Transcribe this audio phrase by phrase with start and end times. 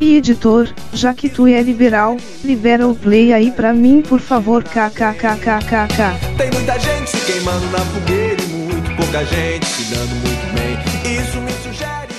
[0.00, 4.64] E editor, já que tu é liberal, libera o play aí pra mim por favor
[4.64, 6.38] kkkkkk.
[6.38, 11.20] Tem muita gente se queimando na fogueira e muito pouca gente se dando muito bem.
[11.20, 12.14] Isso me sugere.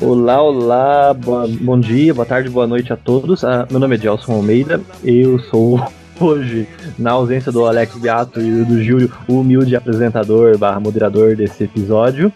[0.00, 3.42] Olá, olá, boa, bom dia, boa tarde, boa noite a todos.
[3.42, 5.84] Ah, meu nome é Gelson Almeida, eu sou
[6.20, 11.64] hoje, na ausência do Alex Beato e do Júlio, o humilde apresentador barra moderador desse
[11.64, 12.32] episódio.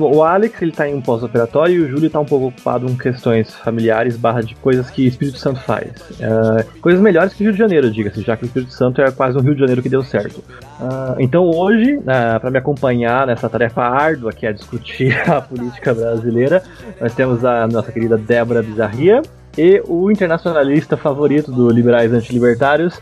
[0.00, 2.96] O Alex ele tá em um pós-operatório e o Júlio tá um pouco ocupado com
[2.96, 5.90] questões familiares barra de coisas que Espírito Santo faz.
[6.12, 9.10] Uh, coisas melhores que o Rio de Janeiro, diga-se, já que o Espírito Santo é
[9.10, 10.38] quase um Rio de Janeiro que deu certo.
[10.38, 15.92] Uh, então hoje, uh, para me acompanhar nessa tarefa árdua que é discutir a política
[15.92, 16.62] brasileira,
[16.98, 19.20] nós temos a nossa querida Débora Bizarria
[19.56, 22.98] e o internacionalista favorito do Liberais Antilibertários,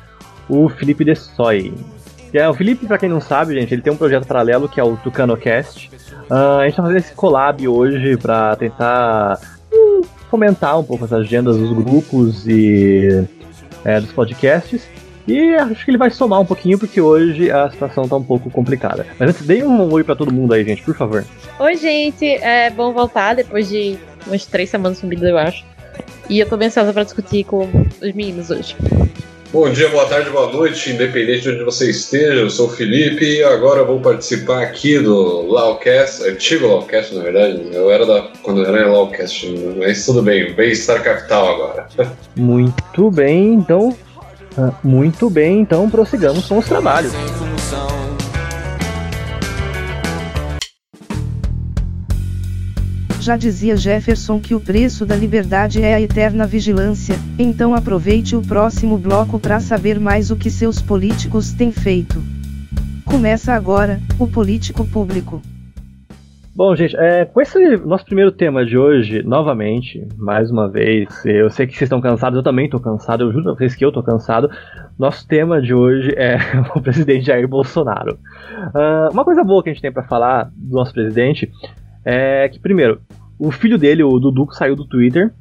[0.48, 1.73] o Felipe Dessoy.
[2.32, 4.84] É, o Felipe, para quem não sabe, gente, ele tem um projeto paralelo que é
[4.84, 5.91] o TucanoCast,
[6.30, 9.38] Uh, a gente tá fazendo esse collab hoje para tentar
[9.72, 13.24] hum, fomentar um pouco as agendas dos grupos e
[13.84, 14.88] é, dos podcasts.
[15.27, 18.50] E acho que ele vai somar um pouquinho, porque hoje a situação tá um pouco
[18.50, 19.06] complicada.
[19.18, 21.24] Mas antes, dê um oi para todo mundo aí, gente, por favor.
[21.58, 22.24] Oi, gente.
[22.27, 23.96] É bom voltar depois de
[24.27, 25.64] umas três semanas sumidas, eu acho.
[26.28, 27.68] E eu tô bem ansiosa pra discutir com
[28.00, 28.77] os meninos hoje.
[29.52, 32.41] Bom dia, boa tarde, boa noite, independente de onde você esteja.
[32.41, 37.69] Eu sou o Felipe e agora vou participar aqui do Lawcast, antigo Lawcast, na verdade.
[37.72, 39.48] Eu era da quando eu era Lawcast,
[39.79, 41.89] mas tudo bem, bem-estar capital agora.
[42.34, 43.96] Muito bem, então.
[44.58, 47.13] Ah, muito bem, então prossigamos com os trabalhos.
[53.27, 58.41] Já dizia Jefferson que o preço da liberdade é a eterna vigilância, então aproveite o
[58.41, 62.23] próximo bloco para saber mais o que seus políticos têm feito.
[63.05, 65.42] Começa agora, o Político Público.
[66.55, 71.51] Bom, gente, é, com esse nosso primeiro tema de hoje, novamente, mais uma vez, eu
[71.51, 73.89] sei que vocês estão cansados, eu também estou cansado, eu juro pra vocês que eu
[73.89, 74.48] estou cansado.
[74.97, 76.39] Nosso tema de hoje é
[76.77, 78.20] o presidente Jair Bolsonaro.
[78.69, 81.51] Uh, uma coisa boa que a gente tem para falar do nosso presidente
[82.06, 83.00] é que, primeiro,
[83.36, 85.33] o filho dele, o Dudu, saiu do Twitter,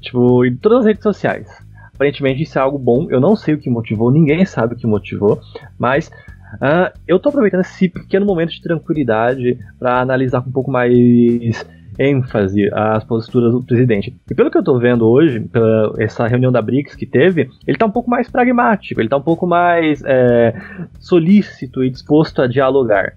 [0.00, 1.46] tipo, e de todas as redes sociais.
[1.94, 4.86] Aparentemente isso é algo bom, eu não sei o que motivou, ninguém sabe o que
[4.86, 5.38] motivou,
[5.78, 6.08] mas
[6.54, 11.64] uh, eu tô aproveitando esse pequeno momento de tranquilidade para analisar com um pouco mais
[11.96, 14.16] ênfase as posturas do presidente.
[14.28, 17.78] E pelo que eu tô vendo hoje, pela essa reunião da BRICS que teve, ele
[17.78, 20.54] tá um pouco mais pragmático, ele tá um pouco mais é,
[20.98, 23.12] solícito e disposto a dialogar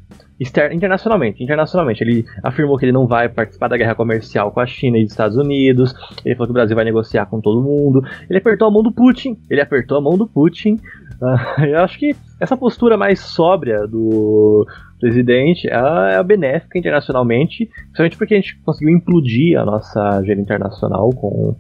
[0.71, 2.03] internacionalmente, internacionalmente.
[2.03, 5.11] Ele afirmou que ele não vai participar da guerra comercial com a China e os
[5.11, 5.93] Estados Unidos.
[6.23, 8.01] Ele falou que o Brasil vai negociar com todo mundo.
[8.29, 9.37] Ele apertou a mão do Putin.
[9.49, 10.79] Ele apertou a mão do Putin.
[11.21, 14.65] Uh, eu acho que essa postura mais sóbria do
[14.99, 21.55] presidente é, benéfica internacionalmente, principalmente porque a gente conseguiu implodir a nossa agenda internacional com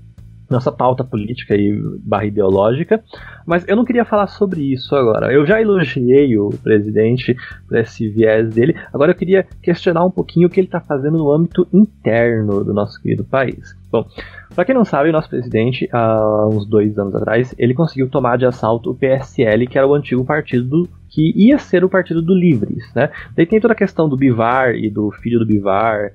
[0.49, 3.03] nossa pauta política e barra ideológica,
[3.45, 5.31] mas eu não queria falar sobre isso agora.
[5.31, 7.35] Eu já elogiei o presidente
[7.67, 11.17] por esse viés dele, agora eu queria questionar um pouquinho o que ele está fazendo
[11.17, 13.75] no âmbito interno do nosso querido país.
[13.91, 14.05] Bom,
[14.53, 18.37] para quem não sabe, o nosso presidente, há uns dois anos atrás, ele conseguiu tomar
[18.37, 22.21] de assalto o PSL, que era o antigo partido do, que ia ser o partido
[22.21, 23.09] do Livres, né?
[23.35, 26.11] Daí tem toda a questão do Bivar e do filho do Bivar,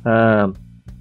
[0.00, 0.52] uh,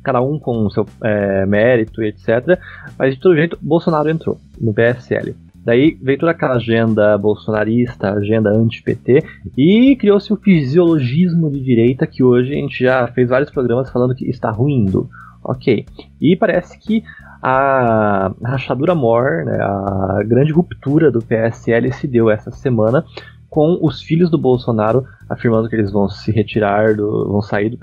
[0.03, 2.59] cada um com o seu é, mérito e etc.
[2.97, 5.35] Mas de todo jeito, Bolsonaro entrou no PSL.
[5.65, 9.23] Daí veio toda aquela agenda bolsonarista, agenda anti-PT,
[9.57, 14.13] e criou-se o fisiologismo de direita que hoje a gente já fez vários programas falando
[14.13, 15.09] que está ruindo.
[15.41, 15.85] Ok.
[16.21, 17.03] E parece que
[17.41, 23.03] a rachadura mor, né, a grande ruptura do PSL se deu essa semana
[23.49, 27.77] com os filhos do Bolsonaro afirmando que eles vão se retirar, do, vão sair do,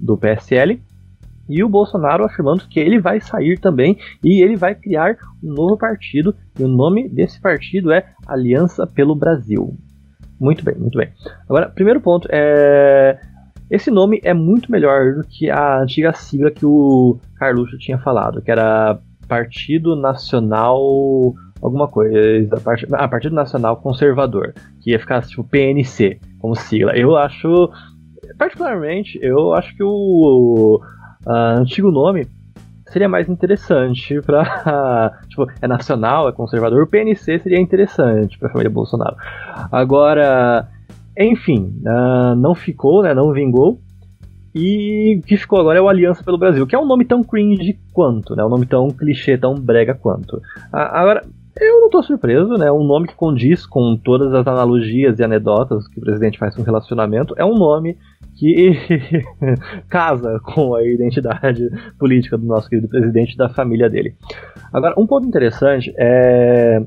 [0.00, 0.80] do PSL
[1.48, 5.76] e o Bolsonaro afirmando que ele vai sair também e ele vai criar um novo
[5.76, 9.76] partido, e o nome desse partido é Aliança pelo Brasil.
[10.40, 11.08] Muito bem, muito bem.
[11.48, 13.18] Agora, primeiro ponto é.
[13.70, 18.42] Esse nome é muito melhor do que a antiga sigla que o Carluxo tinha falado,
[18.42, 21.32] que era Partido Nacional.
[21.62, 22.60] alguma coisa.
[22.92, 24.52] Ah, Partido Nacional Conservador,
[24.82, 26.92] que ia ficar tipo PNC como sigla.
[26.96, 27.70] Eu acho.
[28.36, 30.80] Particularmente, eu acho que o
[31.26, 32.26] uh, antigo nome
[32.92, 38.52] seria mais interessante para tipo, é nacional, é conservador, o PNC seria interessante para a
[38.52, 39.16] família Bolsonaro.
[39.70, 40.68] Agora,
[41.18, 43.80] enfim, uh, não ficou, né, não vingou.
[44.54, 47.22] E o que ficou agora é o Aliança pelo Brasil, que é um nome tão
[47.22, 48.44] cringe quanto, né?
[48.44, 50.36] Um nome tão clichê, tão brega quanto.
[50.36, 50.42] Uh,
[50.72, 51.24] agora,
[51.58, 52.70] eu não estou surpreso, né?
[52.70, 56.62] Um nome que condiz com todas as analogias e anedotas que o presidente faz com
[56.62, 57.34] relacionamento.
[57.38, 57.96] É um nome
[58.42, 59.22] que
[59.88, 64.16] casa com a identidade política do nosso querido presidente e da família dele.
[64.72, 66.82] Agora, um ponto interessante é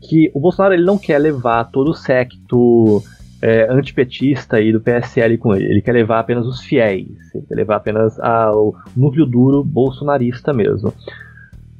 [0.00, 3.02] que o Bolsonaro ele não quer levar todo o secto
[3.42, 5.66] é, antipetista aí do PSL com ele.
[5.66, 10.90] Ele quer levar apenas os fiéis, ele quer levar apenas o núcleo duro bolsonarista mesmo.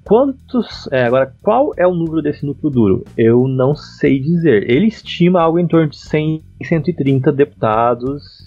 [0.05, 0.87] Quantos.
[0.93, 3.05] É, agora, qual é o número desse núcleo duro?
[3.17, 4.71] Eu não sei dizer.
[4.71, 8.42] Ele estima algo em torno de 100, 130 deputados.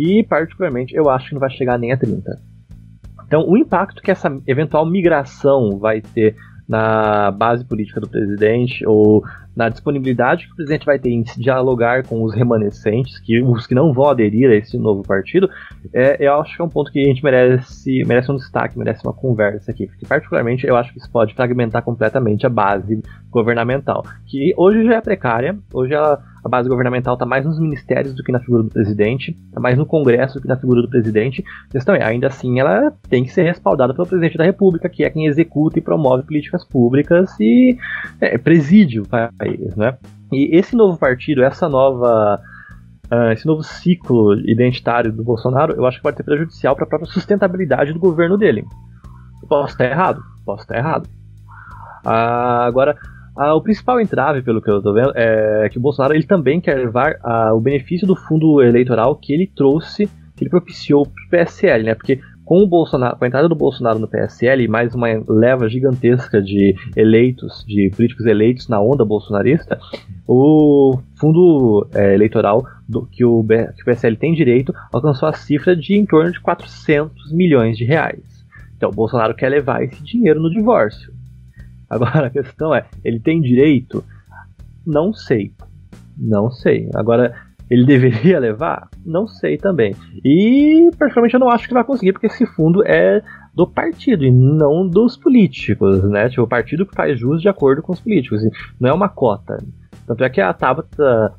[0.00, 2.40] E, particularmente, eu acho que não vai chegar nem a 30.
[3.26, 6.34] Então, o impacto que essa eventual migração vai ter
[6.66, 9.22] na base política do presidente ou
[9.54, 13.74] na disponibilidade que o presidente vai ter em dialogar com os remanescentes, que os que
[13.74, 15.50] não vão aderir a esse novo partido,
[15.92, 19.04] é, eu acho que é um ponto que a gente merece, merece um destaque, merece
[19.04, 24.04] uma conversa aqui, porque particularmente eu acho que isso pode fragmentar completamente a base governamental,
[24.26, 28.22] que hoje já é precária, hoje ela a base governamental está mais nos ministérios do
[28.22, 31.44] que na figura do presidente, está mais no Congresso do que na figura do presidente.
[31.68, 35.04] A questão é, ainda assim, ela tem que ser respaldada pelo presidente da República, que
[35.04, 37.76] é quem executa e promove políticas públicas e
[38.20, 39.98] é, preside o país, né?
[40.32, 42.40] E esse novo partido, essa nova
[43.12, 46.88] Uh, esse novo ciclo identitário do Bolsonaro, eu acho que pode ser prejudicial para a
[46.88, 48.64] própria sustentabilidade do governo dele.
[49.48, 51.08] posso estar errado, posso estar errado.
[52.06, 52.96] Uh, agora,
[53.40, 56.60] ah, o principal entrave, pelo que eu estou vendo, é que o Bolsonaro ele também
[56.60, 60.06] quer levar ah, o benefício do fundo eleitoral que ele trouxe,
[60.36, 61.94] que ele propiciou para o PSL, né?
[61.94, 65.70] Porque com, o Bolsonaro, com a entrada do Bolsonaro no PSL e mais uma leva
[65.70, 69.78] gigantesca de eleitos, de políticos eleitos na onda bolsonarista,
[70.28, 75.74] o fundo é, eleitoral do, que, o, que o PSL tem direito alcançou a cifra
[75.74, 78.44] de em torno de 400 milhões de reais.
[78.76, 81.19] Então o Bolsonaro quer levar esse dinheiro no divórcio.
[81.90, 84.04] Agora a questão é, ele tem direito?
[84.86, 85.52] Não sei.
[86.16, 86.88] Não sei.
[86.94, 87.34] Agora,
[87.68, 88.88] ele deveria levar?
[89.04, 89.94] Não sei também.
[90.24, 93.22] E, praticamente, eu não acho que vai conseguir, porque esse fundo é
[93.52, 96.28] do partido e não dos políticos, né?
[96.28, 98.42] Tipo, o partido que faz jus de acordo com os políticos.
[98.78, 99.58] Não é uma cota.
[100.06, 101.34] Tanto é que a Tabata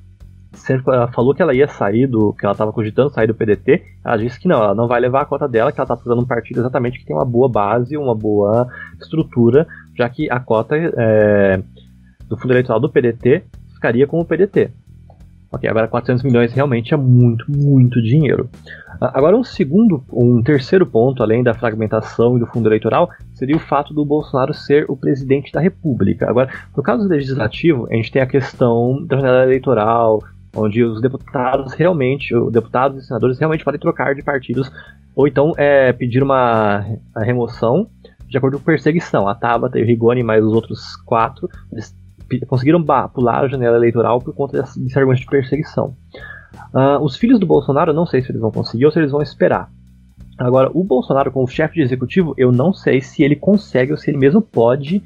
[0.54, 2.34] sempre ela falou que ela ia sair do.
[2.34, 5.22] que ela estava cogitando sair do PDT, ela disse que não, ela não vai levar
[5.22, 7.98] a cota dela, que ela está procurando um partido exatamente que tem uma boa base,
[7.98, 8.68] uma boa
[9.00, 11.62] estrutura já que a cota é,
[12.28, 13.44] do fundo eleitoral do PDT
[13.74, 14.72] ficaria com o PDT.
[15.54, 18.50] Ok, agora 400 milhões realmente é muito, muito dinheiro.
[19.02, 23.60] Agora um segundo, um terceiro ponto, além da fragmentação e do fundo eleitoral, seria o
[23.60, 26.30] fato do Bolsonaro ser o presidente da República.
[26.30, 30.24] Agora, no caso legislativo, a gente tem a questão da janela eleitoral,
[30.56, 34.72] onde os deputados realmente, os deputados e senadores realmente podem trocar de partidos,
[35.14, 36.86] ou então é, pedir uma
[37.18, 37.90] remoção
[38.32, 39.28] de acordo com perseguição.
[39.28, 41.94] A Tabata e o Rigoni, mais os outros quatro, eles
[42.48, 42.82] conseguiram
[43.14, 45.94] pular a janela eleitoral por conta desse, argumento de perseguição.
[46.74, 49.22] Uh, os filhos do Bolsonaro, não sei se eles vão conseguir ou se eles vão
[49.22, 49.70] esperar.
[50.40, 54.10] Agora, o Bolsonaro, como chefe de executivo, eu não sei se ele consegue ou se
[54.10, 55.04] ele mesmo pode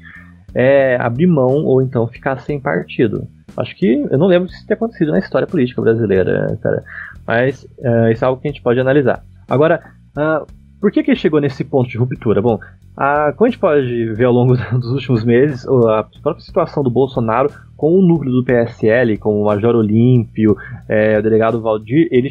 [0.54, 3.26] é, abrir mão ou então ficar sem partido.
[3.56, 6.84] Acho que eu não lembro se isso ter acontecido na história política brasileira, cara.
[7.26, 9.24] Mas uh, isso é algo que a gente pode analisar.
[9.48, 9.82] Agora,
[10.16, 10.46] uh,
[10.80, 12.40] por que, que ele chegou nesse ponto de ruptura?
[12.40, 12.60] Bom,
[12.96, 16.90] a, como a gente pode ver ao longo dos últimos meses, a própria situação do
[16.90, 20.56] Bolsonaro com o núcleo do PSL, com o Major Olímpio,
[20.88, 22.30] é, o delegado Valdir, ele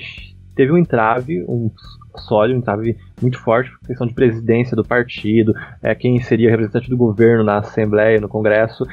[0.55, 1.69] teve um entrave, um
[2.17, 5.53] sólido, um entrave muito forte, questão de presidência do partido,
[5.83, 8.85] é, quem seria representante do governo na Assembleia, no Congresso.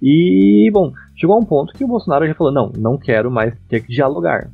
[0.00, 3.54] E, bom, chegou a um ponto que o Bolsonaro já falou: não, não quero mais
[3.68, 4.50] ter que dialogar.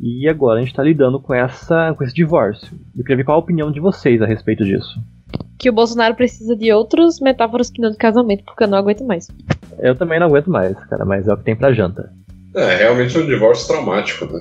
[0.00, 2.74] E agora a gente está lidando com, essa, com esse divórcio.
[2.96, 4.98] Eu queria ver qual a opinião de vocês a respeito disso.
[5.60, 9.04] Que o Bolsonaro precisa de outras metáforas que não de casamento, porque eu não aguento
[9.04, 9.28] mais.
[9.78, 12.10] Eu também não aguento mais, cara, mas é o que tem pra janta.
[12.56, 14.40] É, realmente é um divórcio traumático, né?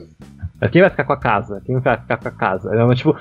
[0.72, 1.62] Quem vai ficar com a casa?
[1.66, 2.74] Quem vai ficar com a casa?
[2.74, 3.14] É, tipo,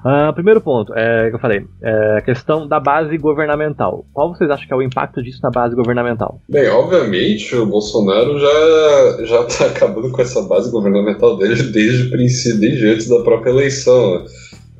[0.00, 4.06] Uh, primeiro ponto, é, que eu falei, é a questão da base governamental.
[4.14, 6.40] Qual vocês acham que é o impacto disso na base governamental?
[6.48, 12.10] Bem, obviamente o Bolsonaro já já está acabando com essa base governamental dele desde o
[12.10, 14.24] princípio, desde antes da própria eleição.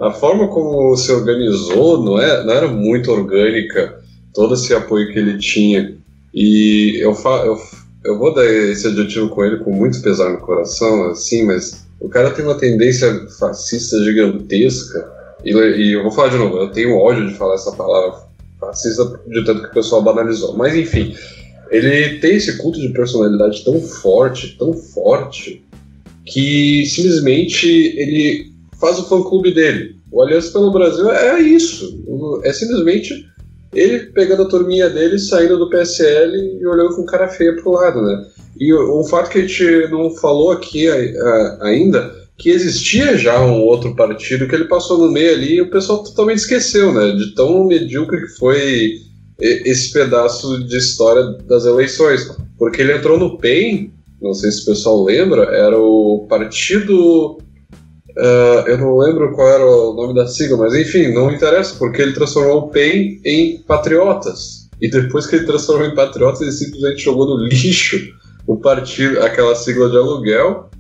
[0.01, 4.01] A forma como se organizou não, é, não era muito orgânica,
[4.35, 5.95] todo esse apoio que ele tinha.
[6.33, 7.59] E eu, fa, eu,
[8.05, 12.09] eu vou dar esse adjetivo com ele com muito pesar no coração, assim, mas o
[12.09, 16.97] cara tem uma tendência fascista gigantesca e, e, eu vou falar de novo, eu tenho
[16.97, 18.21] ódio de falar essa palavra
[18.59, 20.57] fascista de tanto que o pessoal banalizou.
[20.57, 21.15] Mas enfim,
[21.71, 25.65] ele tem esse culto de personalidade tão forte, tão forte,
[26.25, 28.50] que simplesmente ele
[28.81, 29.97] faz o fã-clube dele.
[30.11, 32.03] O Aliança pelo Brasil é isso.
[32.45, 33.29] É simplesmente
[33.73, 38.03] ele pegando a turminha dele, saindo do PSL e olhando com cara feia pro lado,
[38.03, 38.27] né?
[38.59, 40.89] E o, fato que a gente não falou aqui
[41.61, 45.71] ainda, que existia já um outro partido que ele passou no meio ali e o
[45.71, 47.13] pessoal totalmente esqueceu, né?
[47.13, 48.95] De tão medíocre que foi
[49.39, 52.29] esse pedaço de história das eleições.
[52.59, 57.39] Porque ele entrou no PEN, não sei se o pessoal lembra, era o Partido
[58.17, 62.03] Uh, eu não lembro qual era o nome da sigla, mas enfim, não interessa, porque
[62.03, 64.69] ele transformou o PEN em Patriotas.
[64.81, 67.99] E depois que ele transformou em Patriotas, ele simplesmente jogou no lixo
[68.47, 70.71] o partido, aquela sigla de aluguel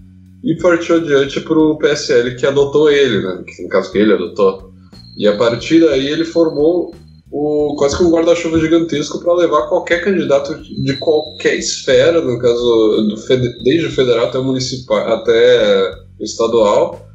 [0.42, 3.44] e partiu adiante para o PSL que adotou ele, né?
[3.60, 4.72] no caso que ele adotou.
[5.16, 6.94] E a partir daí ele formou
[7.30, 12.64] o, quase que um guarda-chuva gigantesco para levar qualquer candidato de qualquer esfera, no caso
[13.08, 17.06] do, desde o federal até o municipal, até o estadual,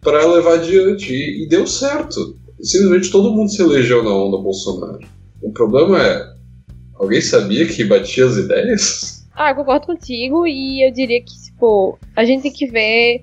[0.00, 1.12] para levar adiante.
[1.12, 2.38] E, e, deu certo.
[2.60, 5.00] Simplesmente todo mundo se elegeu na onda Bolsonaro.
[5.42, 6.26] O problema é:
[6.94, 9.26] alguém sabia que batia as ideias?
[9.34, 13.20] Ah, eu concordo contigo e eu diria que, tipo, a gente tem que ver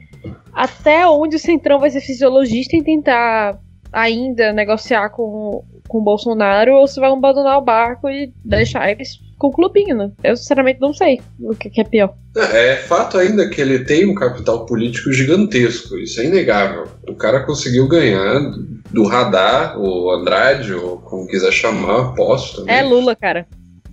[0.51, 3.59] até onde o Centrão vai ser fisiologista em tentar
[3.91, 9.19] ainda negociar com, com o Bolsonaro ou se vai abandonar o barco e deixar eles
[9.37, 10.11] com o clubinho, né?
[10.23, 12.13] Eu sinceramente não sei o que, que é pior.
[12.35, 16.87] É, é fato ainda que ele tem um capital político gigantesco, isso é inegável.
[17.07, 18.41] O cara conseguiu ganhar
[18.91, 22.75] do radar, o Andrade, ou como quiser chamar, posto também.
[22.75, 23.47] É Lula, cara.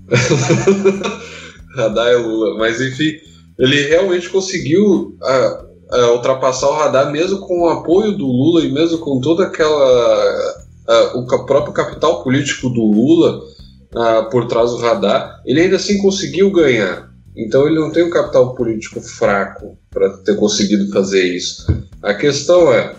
[1.77, 3.13] radar é Lula, mas enfim,
[3.59, 8.73] ele realmente conseguiu a, a ultrapassar o radar mesmo com o apoio do Lula e
[8.73, 13.54] mesmo com toda aquela a, o próprio capital político do Lula
[13.95, 17.13] uh, por trás do radar, ele ainda assim conseguiu ganhar.
[17.37, 21.67] Então ele não tem um capital político fraco para ter conseguido fazer isso.
[22.03, 22.95] A questão é,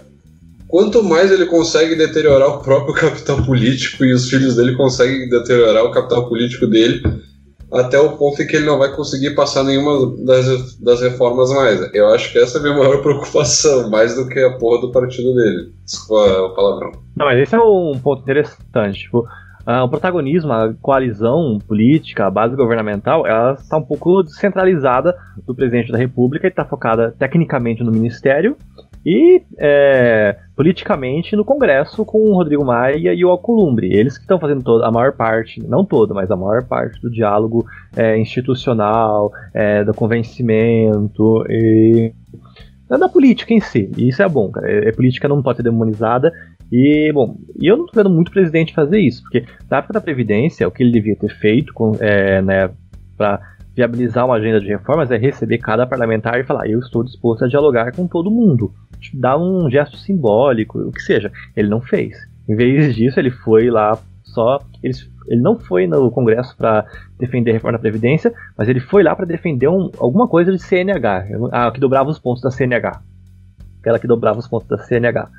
[0.67, 5.85] quanto mais ele consegue deteriorar o próprio capital político e os filhos dele conseguem deteriorar
[5.85, 7.01] o capital político dele,
[7.71, 11.93] até o ponto em que ele não vai conseguir passar nenhuma das, das reformas mais.
[11.93, 14.91] Eu acho que essa é a minha maior preocupação, mais do que a porra do
[14.91, 15.71] partido dele.
[15.85, 16.91] Desculpa o palavrão.
[17.15, 18.99] Não, mas esse é um ponto interessante.
[18.99, 19.25] Tipo,
[19.67, 25.55] Uh, o protagonismo, a coalizão política, a base governamental, ela está um pouco descentralizada do
[25.55, 28.55] presidente da República e está focada tecnicamente no Ministério
[29.05, 33.93] e é, politicamente no Congresso com o Rodrigo Maia e o Alcolumbre.
[33.93, 37.09] Eles que estão fazendo toda, a maior parte, não toda, mas a maior parte do
[37.09, 42.13] diálogo é, institucional, é, do convencimento e
[42.87, 43.91] da política em si.
[43.97, 44.69] E isso é bom, cara.
[44.71, 46.31] É, é política não pode ser demonizada
[46.71, 50.67] e, bom, eu não tô vendo muito presidente fazer isso, porque na época da Previdência,
[50.67, 52.69] o que ele devia ter feito é, né,
[53.17, 53.39] para
[53.75, 57.47] viabilizar uma agenda de reformas é receber cada parlamentar e falar: eu estou disposto a
[57.47, 58.73] dialogar com todo mundo.
[59.13, 61.31] Dar um gesto simbólico, o que seja.
[61.55, 62.17] Ele não fez.
[62.47, 64.59] Em vez disso, ele foi lá só.
[64.81, 64.93] Ele,
[65.27, 66.85] ele não foi no Congresso para
[67.19, 70.59] defender a reforma da Previdência, mas ele foi lá para defender um, alguma coisa de
[70.59, 71.25] CNH.
[71.51, 73.01] Ah, que dobrava os pontos da CNH.
[73.81, 75.29] Aquela que dobrava os pontos da CNH.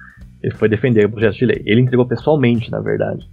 [0.47, 1.61] Ele foi defender o projeto de lei.
[1.67, 3.29] Ele entregou pessoalmente, na verdade.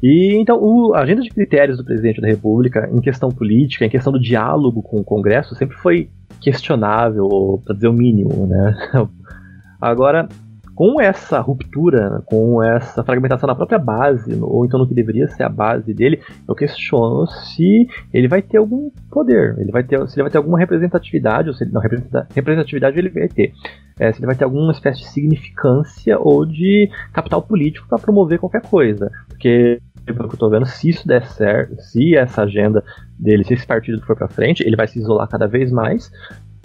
[0.00, 3.90] E então o, a agenda de critérios do presidente da República em questão política, em
[3.90, 6.08] questão do diálogo com o Congresso, sempre foi
[6.40, 8.76] questionável, para dizer o mínimo, né?
[9.80, 10.28] Agora,
[10.82, 15.44] com essa ruptura, com essa fragmentação na própria base, ou então no que deveria ser
[15.44, 20.16] a base dele, eu questiono se ele vai ter algum poder, ele vai ter, se
[20.16, 23.52] ele vai ter alguma representatividade, ou se ele não representatividade ele vai ter.
[23.96, 28.40] É, se ele vai ter alguma espécie de significância ou de capital político para promover
[28.40, 29.08] qualquer coisa.
[29.28, 32.82] Porque pelo que eu tô vendo, se isso der certo, se essa agenda
[33.16, 36.10] dele, se esse partido for para frente, ele vai se isolar cada vez mais,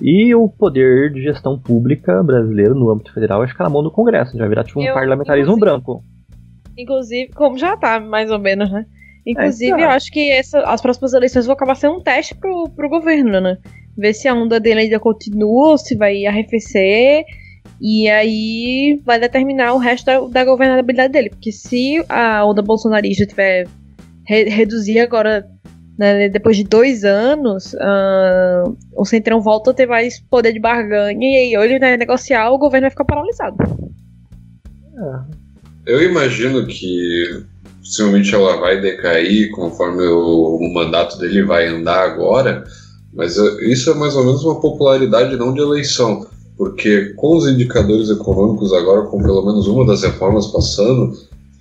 [0.02, 3.92] e o poder de gestão pública brasileiro no âmbito federal vai ficar na mão do
[3.92, 6.04] Congresso, já vai virar tipo um eu, parlamentarismo branco.
[6.78, 8.86] Inclusive, como já tá, mais ou menos, né?
[9.26, 12.70] Inclusive, é, eu acho que essa, as próximas eleições vão acabar sendo um teste pro,
[12.70, 13.58] pro governo, né?
[13.98, 17.26] Ver se a onda dele ainda continua ou se vai arrefecer.
[17.82, 21.30] E aí vai determinar o resto da, da governabilidade dele.
[21.30, 23.68] Porque se a onda bolsonarista tiver
[24.26, 25.46] re, reduzir agora
[25.98, 31.28] né, depois de dois anos, uh, o Centrão volta a ter mais poder de barganha
[31.28, 33.58] e aí, ou ele vai negociar, o governo vai ficar paralisado.
[34.96, 35.94] É.
[35.94, 37.44] Eu imagino que
[37.80, 42.64] possivelmente ela vai decair conforme o, o mandato dele vai andar agora,
[43.14, 46.28] mas isso é mais ou menos uma popularidade não de eleição.
[46.58, 51.14] porque com os indicadores econômicos agora, com pelo menos uma das reformas passando,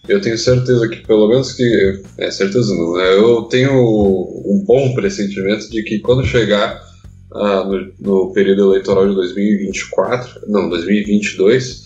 [0.08, 2.02] eu tenho certeza que, pelo menos que.
[2.18, 3.14] É, certeza não, né?
[3.14, 6.80] Eu tenho um bom pressentimento de que quando chegar
[7.32, 11.84] ah, no, no, período eleitoral de 2024, não, 2022,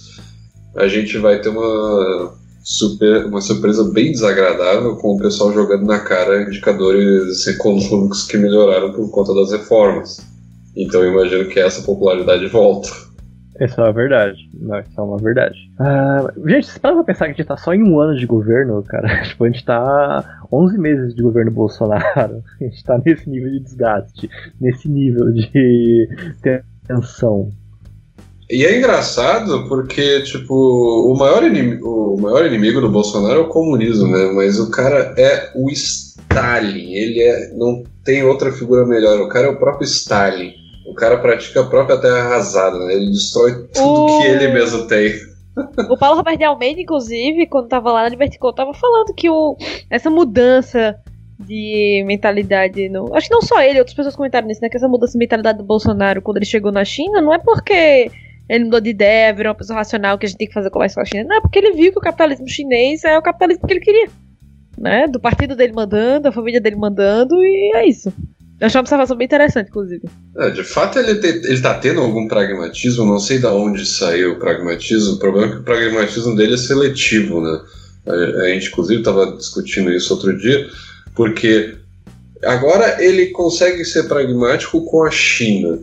[0.77, 6.01] a gente vai ter uma, super, uma surpresa bem desagradável com o pessoal jogando na
[6.01, 10.19] cara indicadores econômicos que melhoraram por conta das reformas.
[10.77, 12.89] Então eu imagino que essa popularidade volta.
[13.61, 14.39] Isso é uma verdade.
[14.55, 15.59] Não, isso é uma verdade.
[15.79, 18.27] Ah, gente, se para pra pensar que a gente tá só em um ano de
[18.27, 19.23] governo, cara.
[19.29, 22.43] Tipo, a gente tá 11 meses de governo Bolsonaro.
[22.59, 26.09] A gente tá nesse nível de desgaste, nesse nível de
[26.87, 27.51] tensão.
[28.51, 33.49] E é engraçado porque, tipo, o maior, inimigo, o maior inimigo do Bolsonaro é o
[33.49, 34.33] comunismo, né?
[34.35, 36.93] Mas o cara é o Stalin.
[36.93, 37.55] Ele é.
[37.55, 39.21] Não tem outra figura melhor.
[39.21, 40.60] O cara é o próprio Stalin.
[40.91, 42.95] O cara pratica a própria terra arrasada, né?
[42.95, 44.21] Ele destrói tudo o...
[44.21, 45.13] que ele mesmo tem.
[45.89, 49.57] O Paulo Roberto de Almeida, inclusive, quando tava lá na Liberticol, tava falando que o,
[49.89, 50.99] essa mudança
[51.39, 52.89] de mentalidade.
[52.89, 54.69] No, acho que não só ele, outras pessoas comentaram nisso, né?
[54.69, 58.11] Que essa mudança de mentalidade do Bolsonaro quando ele chegou na China não é porque
[58.49, 60.97] ele mudou de ideia, virou uma pessoa racional que a gente tem que fazer comércio
[60.97, 61.25] com a China.
[61.29, 64.09] Não, é porque ele viu que o capitalismo chinês é o capitalismo que ele queria.
[64.77, 65.07] Né?
[65.07, 68.13] Do partido dele mandando, a família dele mandando, e é isso.
[68.61, 70.03] Eu achei uma observação bem interessante, inclusive.
[70.37, 74.33] É, de fato, ele, te, ele tá tendo algum pragmatismo, não sei de onde saiu
[74.33, 75.15] o pragmatismo.
[75.15, 77.61] O problema é que o pragmatismo dele é seletivo, né?
[78.07, 80.69] A, a gente, inclusive, estava discutindo isso outro dia,
[81.15, 81.75] porque
[82.45, 85.79] agora ele consegue ser pragmático com a China.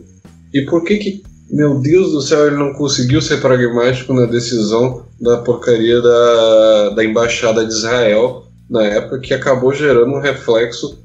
[0.54, 5.04] E por que, que meu Deus do céu, ele não conseguiu ser pragmático na decisão
[5.20, 10.98] da porcaria da, da embaixada de Israel na época, que acabou gerando um reflexo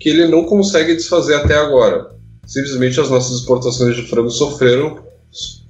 [0.00, 2.08] que ele não consegue desfazer até agora.
[2.46, 4.98] Simplesmente as nossas exportações de frango sofreram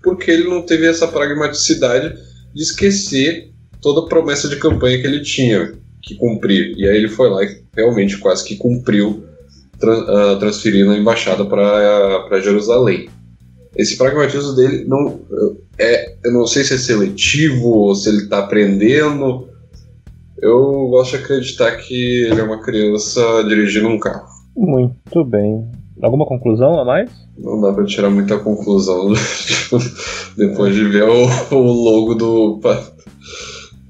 [0.03, 2.17] porque ele não teve essa pragmaticidade
[2.55, 3.51] de esquecer
[3.83, 6.75] toda a promessa de campanha que ele tinha que cumprir.
[6.79, 9.25] E aí ele foi lá e realmente quase que cumpriu,
[9.83, 13.11] uh, transferindo a embaixada para Jerusalém.
[13.77, 15.21] Esse pragmatismo dele não
[15.79, 19.49] é, eu não sei se é seletivo ou se ele está aprendendo,
[20.42, 24.26] eu gosto de acreditar que ele é uma criança dirigindo um carro.
[24.57, 25.70] Muito bem.
[26.03, 27.11] Alguma conclusão a mais?
[27.38, 29.12] Não dá pra tirar muita conclusão
[30.37, 32.61] depois de ver o, o logo do.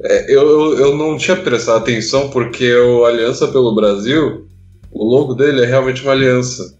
[0.02, 4.46] É, eu, eu não tinha prestado atenção porque o Aliança pelo Brasil,
[4.90, 6.78] o logo dele é realmente uma aliança.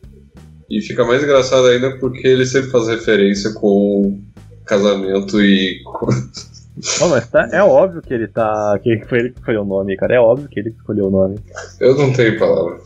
[0.69, 4.21] E fica mais engraçado ainda porque ele sempre faz referência com
[4.65, 5.81] casamento e.
[7.01, 8.79] Não, mas tá, é óbvio que ele tá.
[8.83, 10.15] que foi ele que escolheu o nome, cara.
[10.15, 11.39] É óbvio que ele escolheu o nome.
[11.79, 12.83] Eu não tenho palavras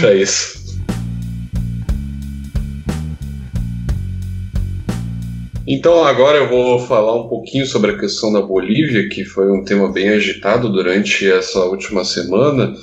[0.00, 0.62] pra isso.
[5.66, 9.64] Então agora eu vou falar um pouquinho sobre a questão da Bolívia, que foi um
[9.64, 12.74] tema bem agitado durante essa última semana.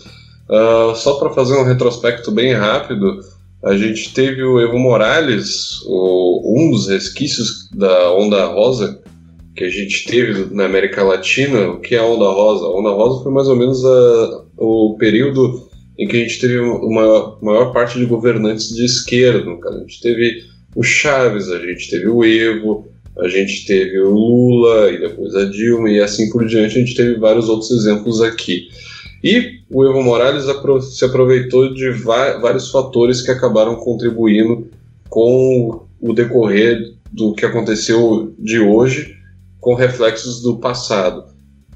[0.50, 3.20] Uh, só para fazer um retrospecto bem rápido,
[3.64, 8.99] a gente teve o Evo Morales, o, um dos resquícios da Onda Rosa,
[9.60, 12.64] que a gente teve na América Latina, o que é a Onda Rosa?
[12.64, 15.68] A Onda Rosa foi mais ou menos a, o período
[16.00, 19.52] em que a gente teve uma maior parte de governantes de esquerda.
[19.52, 24.94] A gente teve o Chaves, a gente teve o Evo, a gente teve o Lula
[24.94, 26.78] e depois a Dilma e assim por diante.
[26.78, 28.70] A gente teve vários outros exemplos aqui.
[29.22, 30.46] E o Evo Morales
[30.96, 34.70] se aproveitou de vários fatores que acabaram contribuindo
[35.10, 39.19] com o decorrer do que aconteceu de hoje
[39.60, 41.24] com reflexos do passado.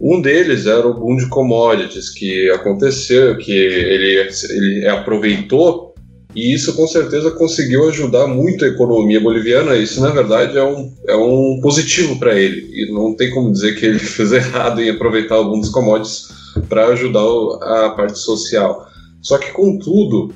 [0.02, 5.94] Um deles era o boom de commodities que aconteceu, que ele, ele aproveitou
[6.36, 9.76] e isso com certeza conseguiu ajudar muito a economia boliviana.
[9.76, 13.76] Isso na verdade é um, é um positivo para ele e não tem como dizer
[13.76, 16.30] que ele fez errado em aproveitar o boom dos commodities
[16.68, 17.22] para ajudar
[17.62, 18.88] a parte social.
[19.22, 20.34] Só que contudo,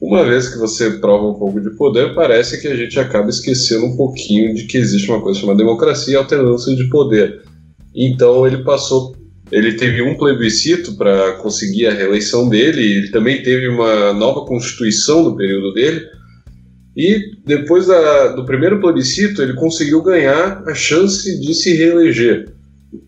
[0.00, 3.84] uma vez que você prova um pouco de poder, parece que a gente acaba esquecendo
[3.84, 7.42] um pouquinho de que existe uma coisa chamada democracia e alternância de poder.
[7.94, 9.14] Então ele passou,
[9.52, 15.22] ele teve um plebiscito para conseguir a reeleição dele, ele também teve uma nova constituição
[15.22, 16.00] no período dele.
[16.96, 22.52] E depois da, do primeiro plebiscito, ele conseguiu ganhar a chance de se reeleger.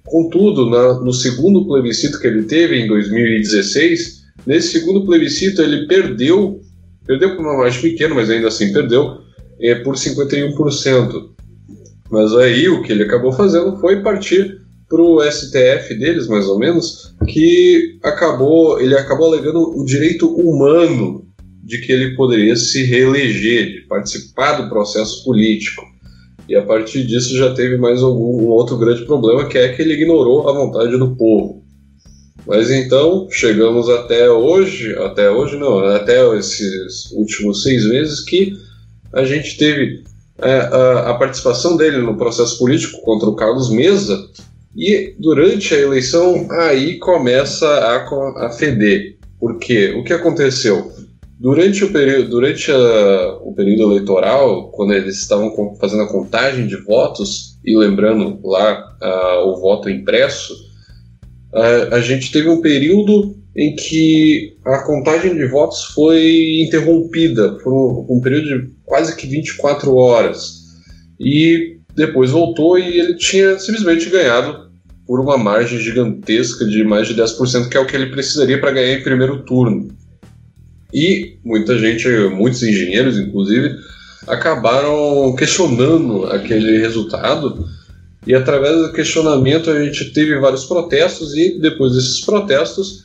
[0.05, 6.61] Contudo, na, no segundo plebiscito que ele teve, em 2016, nesse segundo plebiscito ele perdeu
[7.07, 9.19] Perdeu por uma margem pequena, mas ainda assim perdeu
[9.61, 11.31] é, por 51%.
[12.11, 16.59] Mas aí o que ele acabou fazendo foi partir para o STF deles, mais ou
[16.59, 21.27] menos, que acabou, ele acabou alegando o direito humano
[21.65, 25.83] de que ele poderia se reeleger, de participar do processo político.
[26.49, 29.81] E a partir disso já teve mais algum um outro grande problema, que é que
[29.81, 31.62] ele ignorou a vontade do povo.
[32.47, 38.53] Mas então, chegamos até hoje, até hoje não, até esses últimos seis meses, que
[39.13, 40.03] a gente teve
[40.39, 44.29] é, a, a, participação dele no processo político contra o Carlos Mesa,
[44.77, 49.17] e durante a eleição aí começa a, a feder.
[49.39, 49.95] Por quê?
[49.97, 50.91] O que aconteceu?
[51.39, 56.77] Durante o período, durante a, o período eleitoral, quando eles estavam fazendo a contagem de
[56.77, 60.72] votos e lembrando lá a, o voto impresso,
[61.55, 68.07] a, a gente teve um período em que a contagem de votos foi interrompida por
[68.09, 70.63] um período de quase que 24 horas.
[71.21, 74.71] E depois voltou e ele tinha simplesmente ganhado
[75.07, 78.73] por uma margem gigantesca de mais de 10%, que é o que ele precisaria para
[78.73, 79.89] ganhar em primeiro turno.
[80.93, 83.77] E muita gente, muitos engenheiros inclusive,
[84.27, 87.67] acabaram questionando aquele resultado.
[88.27, 93.05] E através do questionamento a gente teve vários protestos e depois desses protestos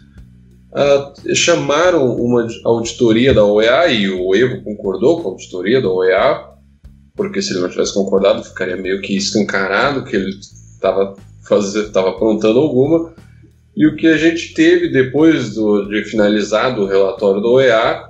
[0.72, 6.46] uh, chamaram uma auditoria da OEA e o Evo concordou com a auditoria da OEA,
[7.16, 13.14] porque se ele não tivesse concordado ficaria meio que escancarado que ele estava aprontando alguma.
[13.76, 18.08] E o que a gente teve depois do, de finalizado o relatório do OEA,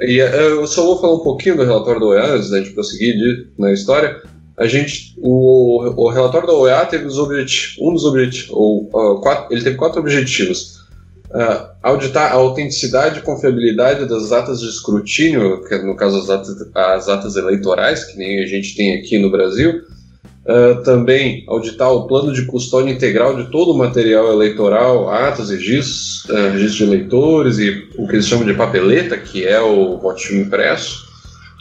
[0.00, 2.74] e eh, eu só vou falar um pouquinho do relatório do OEA antes da gente
[2.74, 4.22] prosseguir de, na história.
[4.56, 9.20] A gente, o, o relatório da OEA teve os objetivos, um dos objetivos, ou uh,
[9.20, 10.84] quatro, ele teve quatro objetivos.
[11.30, 16.70] Uh, auditar a autenticidade e confiabilidade das atas de escrutínio, que no caso as atas,
[16.72, 19.82] as atas eleitorais, que nem a gente tem aqui no Brasil,
[20.46, 26.26] Uh, também auditar o plano de custódia integral de todo o material eleitoral, atos, registros,
[26.28, 31.13] registros de eleitores e o que eles chamam de papeleta, que é o votinho impresso.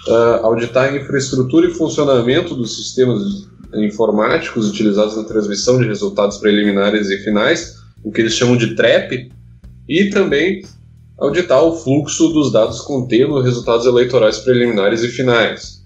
[0.07, 7.09] Uh, auditar a infraestrutura e funcionamento dos sistemas informáticos utilizados na transmissão de resultados preliminares
[7.09, 9.31] e finais, o que eles chamam de TREP,
[9.87, 10.63] e também
[11.17, 15.81] auditar o fluxo dos dados contendo resultados eleitorais preliminares e finais.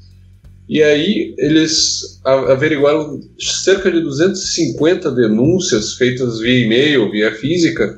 [0.70, 7.98] E aí eles averiguaram cerca de 250 denúncias feitas via e-mail, via física,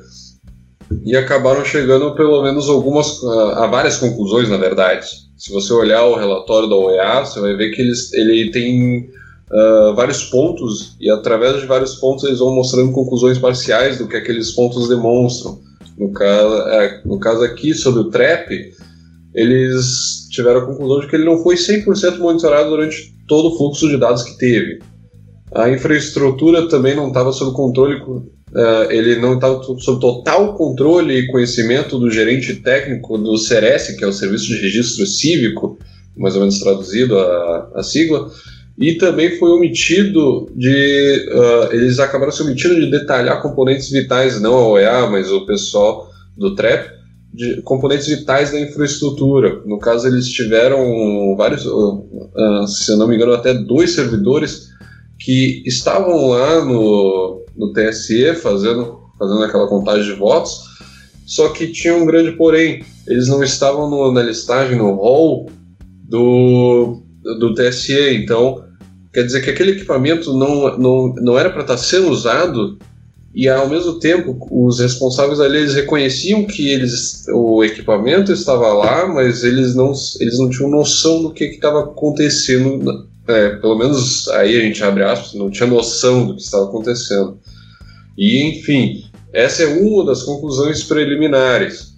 [1.04, 5.29] e acabaram chegando pelo menos algumas a várias conclusões, na verdade.
[5.40, 9.08] Se você olhar o relatório da OEA, você vai ver que eles, ele tem
[9.50, 14.16] uh, vários pontos e através de vários pontos eles vão mostrando conclusões parciais do que
[14.16, 15.58] aqueles pontos demonstram.
[15.96, 18.70] No caso, é, no caso aqui sobre o TREP,
[19.34, 23.88] eles tiveram a conclusão de que ele não foi 100% monitorado durante todo o fluxo
[23.88, 24.80] de dados que teve.
[25.52, 31.26] A infraestrutura também não estava sob controle, uh, ele não estava sob total controle e
[31.26, 35.76] conhecimento do gerente técnico do CERES, que é o Serviço de Registro Cívico,
[36.16, 38.30] mais ou menos traduzido a, a sigla,
[38.78, 41.28] e também foi omitido de.
[41.32, 46.08] Uh, eles acabaram se omitindo de detalhar componentes vitais, não a OEA, mas o pessoal
[46.36, 46.88] do TREP,
[47.34, 49.60] de componentes vitais da infraestrutura.
[49.66, 54.70] No caso, eles tiveram vários, uh, se eu não me engano, até dois servidores
[55.20, 60.58] que estavam lá no, no TSE fazendo, fazendo aquela contagem de votos,
[61.26, 65.48] só que tinha um grande porém, eles não estavam no, na listagem, no hall
[66.08, 67.02] do,
[67.38, 68.64] do TSE, então
[69.12, 72.78] quer dizer que aquele equipamento não, não, não era para estar sendo usado
[73.34, 79.06] e ao mesmo tempo os responsáveis ali eles reconheciam que eles o equipamento estava lá,
[79.06, 84.56] mas eles não eles não tinham noção do que estava acontecendo, é, pelo menos aí
[84.56, 87.38] a gente abre aspas, não tinha noção do que estava acontecendo.
[88.16, 91.90] E enfim, essa é uma das conclusões preliminares.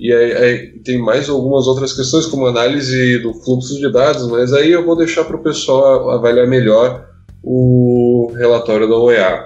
[0.00, 4.52] E aí, aí, tem mais algumas outras questões, como análise do fluxo de dados, mas
[4.52, 7.04] aí eu vou deixar para o pessoal avaliar melhor
[7.42, 9.44] o relatório da OEA.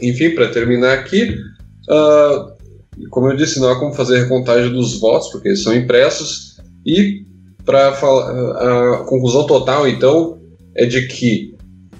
[0.00, 1.36] Enfim, para terminar aqui,
[1.88, 2.52] uh,
[3.10, 6.56] como eu disse, não há como fazer a recontagem dos votos, porque eles são impressos,
[6.84, 7.21] e
[7.64, 10.38] para falar a conclusão total, então,
[10.74, 11.54] é de que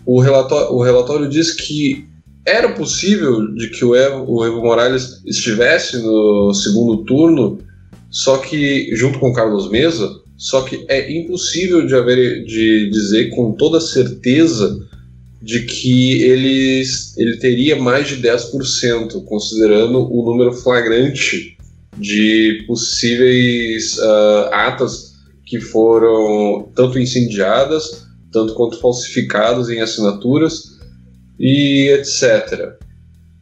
[0.05, 2.05] o relatório, o relatório diz que
[2.45, 7.59] era possível de que o Evo, o Evo Morales estivesse no segundo turno,
[8.11, 13.53] só que junto com Carlos Mesa, só que é impossível de haver de dizer com
[13.53, 14.77] toda certeza
[15.41, 16.83] de que ele,
[17.17, 21.57] ele teria mais de 10%, considerando o número flagrante
[21.97, 25.12] de possíveis uh, atas
[25.53, 30.79] que foram tanto incendiadas, tanto quanto falsificadas em assinaturas
[31.39, 32.71] e etc.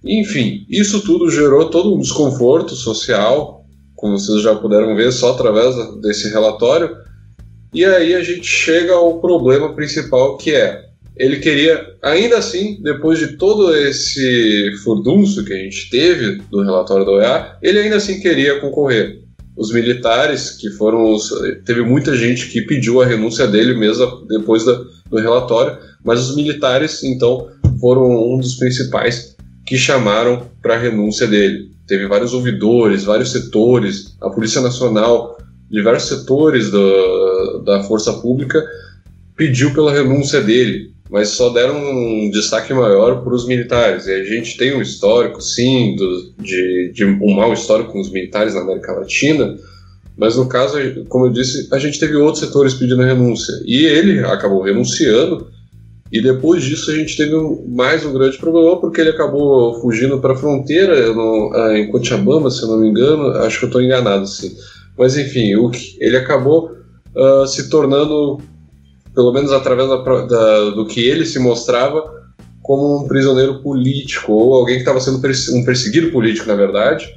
[0.04, 5.76] Enfim, isso tudo gerou todo um desconforto social, como vocês já puderam ver só através
[6.00, 6.96] desse relatório,
[7.72, 13.20] E aí a gente chega ao problema principal que é ele queria, ainda assim, depois
[13.20, 18.18] de todo esse furdunço que a gente teve do relatório da OEA, ele ainda assim
[18.18, 19.20] queria concorrer.
[19.56, 21.30] Os militares, que foram os,
[21.64, 26.36] Teve muita gente que pediu a renúncia dele mesmo depois da, do relatório, mas os
[26.36, 27.48] militares, então,
[27.80, 29.36] foram um dos principais
[29.66, 31.70] que chamaram para a renúncia dele.
[31.86, 35.38] Teve vários ouvidores, vários setores, a Polícia Nacional,
[35.70, 38.64] diversos setores do, da força pública
[39.36, 44.06] pediu pela renúncia dele, mas só deram um destaque maior para os militares.
[44.06, 48.10] E a gente tem um histórico, sim, do, de, de um mau histórico com os
[48.10, 49.58] militares na América Latina,
[50.16, 50.76] mas no caso,
[51.08, 53.54] como eu disse, a gente teve outros setores pedindo renúncia.
[53.64, 55.48] E ele acabou renunciando,
[56.12, 57.32] e depois disso a gente teve
[57.68, 60.94] mais um grande problema, porque ele acabou fugindo para a fronteira
[61.54, 64.54] ah, em Cochabamba, se eu não me engano, acho que eu estou enganado, sim.
[64.98, 66.72] Mas enfim, o, ele acabou
[67.14, 68.38] uh, se tornando,
[69.14, 72.02] pelo menos através da, da, do que ele se mostrava,
[72.62, 77.08] como um prisioneiro político, ou alguém que estava sendo um perseguido político, na verdade,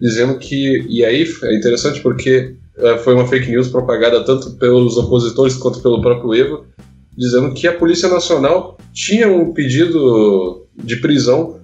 [0.00, 0.86] dizendo que.
[0.88, 5.80] E aí é interessante porque uh, foi uma fake news propagada tanto pelos opositores quanto
[5.80, 6.64] pelo próprio Evo,
[7.16, 11.60] dizendo que a Polícia Nacional tinha um pedido de prisão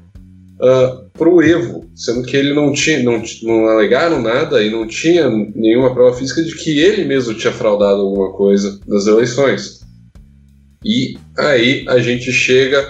[0.61, 4.87] uh, para o Evo, sendo que ele não tinha, não, não alegaram nada e não
[4.87, 9.81] tinha nenhuma prova física de que ele mesmo tinha fraudado alguma coisa nas eleições.
[10.85, 12.81] E aí a gente chega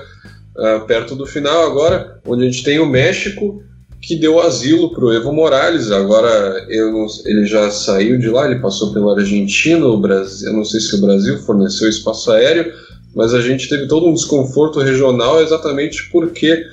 [0.56, 3.62] uh, perto do final agora, onde a gente tem o México
[4.02, 5.90] que deu asilo para o Evo Morales.
[5.90, 10.64] Agora não, ele já saiu de lá, ele passou pela Argentina, o Brasil, eu não
[10.64, 12.72] sei se o Brasil forneceu espaço aéreo,
[13.14, 16.64] mas a gente teve todo um desconforto regional exatamente porque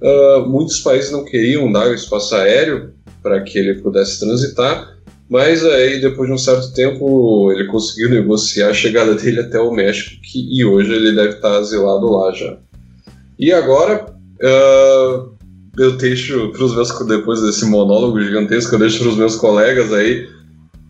[0.00, 4.96] Uh, muitos países não queriam dar o espaço aéreo para que ele pudesse transitar,
[5.28, 9.72] mas aí depois de um certo tempo ele conseguiu negociar a chegada dele até o
[9.72, 12.56] México que, e hoje ele deve estar asilado lá já.
[13.38, 15.36] E agora uh,
[15.76, 19.92] eu deixo para os meus depois desse monólogo gigantesco eu deixo para os meus colegas
[19.92, 20.28] aí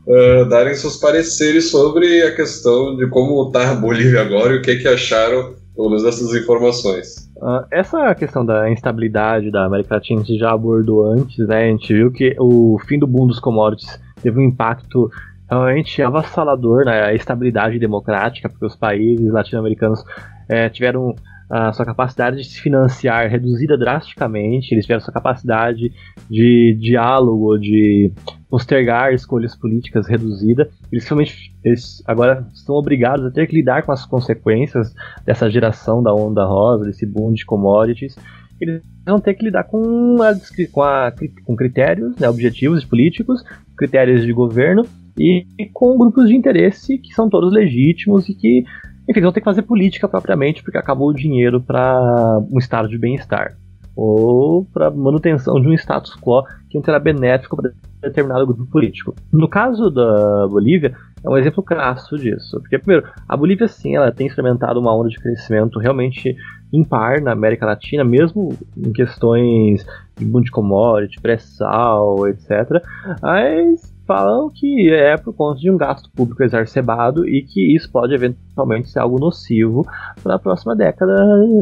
[0.06, 4.62] uh, darem seus pareceres sobre a questão de como está a Bolívia agora e o
[4.62, 7.27] que, que acharam pelo menos dessas informações.
[7.40, 11.64] Uh, essa questão da instabilidade da América Latina a gente já abordou antes, né?
[11.64, 15.08] A gente viu que o fim do boom dos commodities teve um impacto
[15.48, 17.14] realmente avassalador na né?
[17.14, 20.04] estabilidade democrática, porque os países latino-americanos
[20.48, 21.14] é, tiveram
[21.48, 25.90] a sua capacidade de se financiar reduzida drasticamente, eles tiveram sua capacidade
[26.28, 28.12] de diálogo, de
[28.50, 30.68] postergar escolhas políticas reduzida.
[30.90, 36.02] Eles realmente eles agora estão obrigados a ter que lidar com as consequências dessa geração
[36.02, 38.16] da onda rosa, desse boom de commodities.
[38.60, 40.34] Eles vão ter que lidar com, a,
[40.72, 41.12] com, a,
[41.44, 43.44] com critérios, né, objetivos políticos,
[43.76, 44.84] critérios de governo
[45.16, 48.64] e, e com grupos de interesse que são todos legítimos e que
[49.08, 52.98] enfim, vão ter que fazer política propriamente porque acabou o dinheiro para um estado de
[52.98, 53.56] bem-estar
[54.00, 59.12] ou para manutenção de um status quo que será benéfico para determinado grupo político.
[59.32, 62.60] No caso da Bolívia, é um exemplo crasso disso.
[62.60, 66.36] Porque, primeiro, a Bolívia, sim, ela tem experimentado uma onda de crescimento realmente
[66.72, 69.84] impar na América Latina, mesmo em questões
[70.16, 72.80] de boom de commodity, pré-sal, etc.
[73.20, 78.14] Mas falam que é por conta de um gasto público exacerbado e que isso pode
[78.14, 79.86] eventualmente ser algo nocivo
[80.22, 81.14] para a próxima década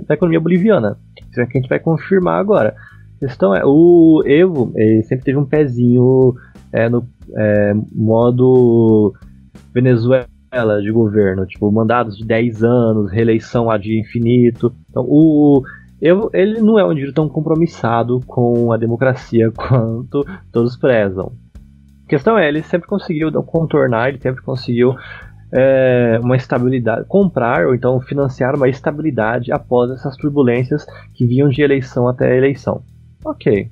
[0.06, 0.96] da economia boliviana.
[1.28, 2.76] Isso é que a gente vai confirmar agora.
[3.16, 4.72] A questão é, o Evo
[5.06, 6.34] sempre teve um pezinho
[6.72, 7.04] é, no
[7.36, 9.12] é, modo
[9.74, 10.28] Venezuela
[10.80, 14.72] de governo, tipo, mandados de 10 anos, reeleição a dia infinito.
[14.88, 15.62] Então, o
[16.00, 21.32] Evo, ele não é um indivíduo tão compromissado com a democracia quanto todos prezam.
[22.06, 24.94] A questão é, ele sempre conseguiu contornar, ele sempre conseguiu
[25.52, 31.62] é, uma estabilidade, comprar ou então financiar uma estabilidade após essas turbulências que vinham de
[31.62, 32.82] eleição até eleição.
[33.24, 33.70] Ok.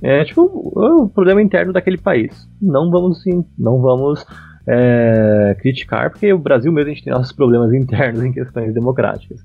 [0.00, 2.48] É tipo o problema interno daquele país.
[2.60, 3.22] Não vamos
[3.58, 4.24] não vamos
[4.66, 9.40] é, criticar, porque o Brasil mesmo a gente tem nossos problemas internos em questões democráticas.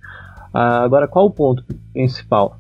[0.54, 2.58] Ah, agora, qual o ponto principal?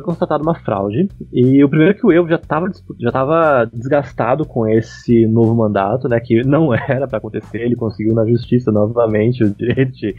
[0.00, 1.08] Foi constatada uma fraude.
[1.32, 2.66] E o primeiro é que o Evo já estava
[2.98, 6.18] já tava desgastado com esse novo mandato, né?
[6.18, 7.58] Que não era para acontecer.
[7.58, 10.14] Ele conseguiu na justiça novamente o direito de,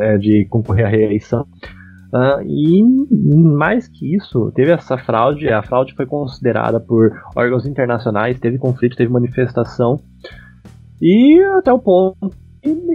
[0.00, 1.46] é, de concorrer à reeleição.
[2.12, 2.82] Uh, e
[3.56, 5.48] mais que isso, teve essa fraude.
[5.48, 9.98] A fraude foi considerada por órgãos internacionais, teve conflito, teve manifestação.
[11.00, 12.30] E até o ponto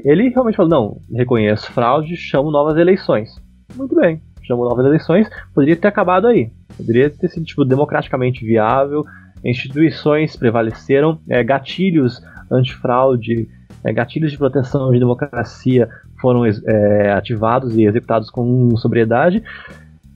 [0.05, 3.29] ele realmente falou: não, reconheço fraude, chamo novas eleições.
[3.75, 6.49] Muito bem chamou novas eleições, poderia ter acabado aí.
[6.75, 9.05] Poderia ter sido tipo, democraticamente viável,
[9.43, 13.47] instituições prevaleceram, é, gatilhos antifraude
[13.83, 15.87] é, gatilhos de proteção de democracia
[16.19, 19.43] foram é, ativados e executados com sobriedade.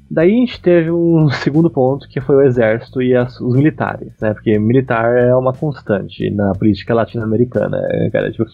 [0.10, 4.12] Daí a gente teve um segundo ponto que foi o exército e as, os militares,
[4.20, 4.34] né?
[4.34, 8.30] Porque militar é uma constante na política latino-americana, né, cara.
[8.30, 8.46] Tipo,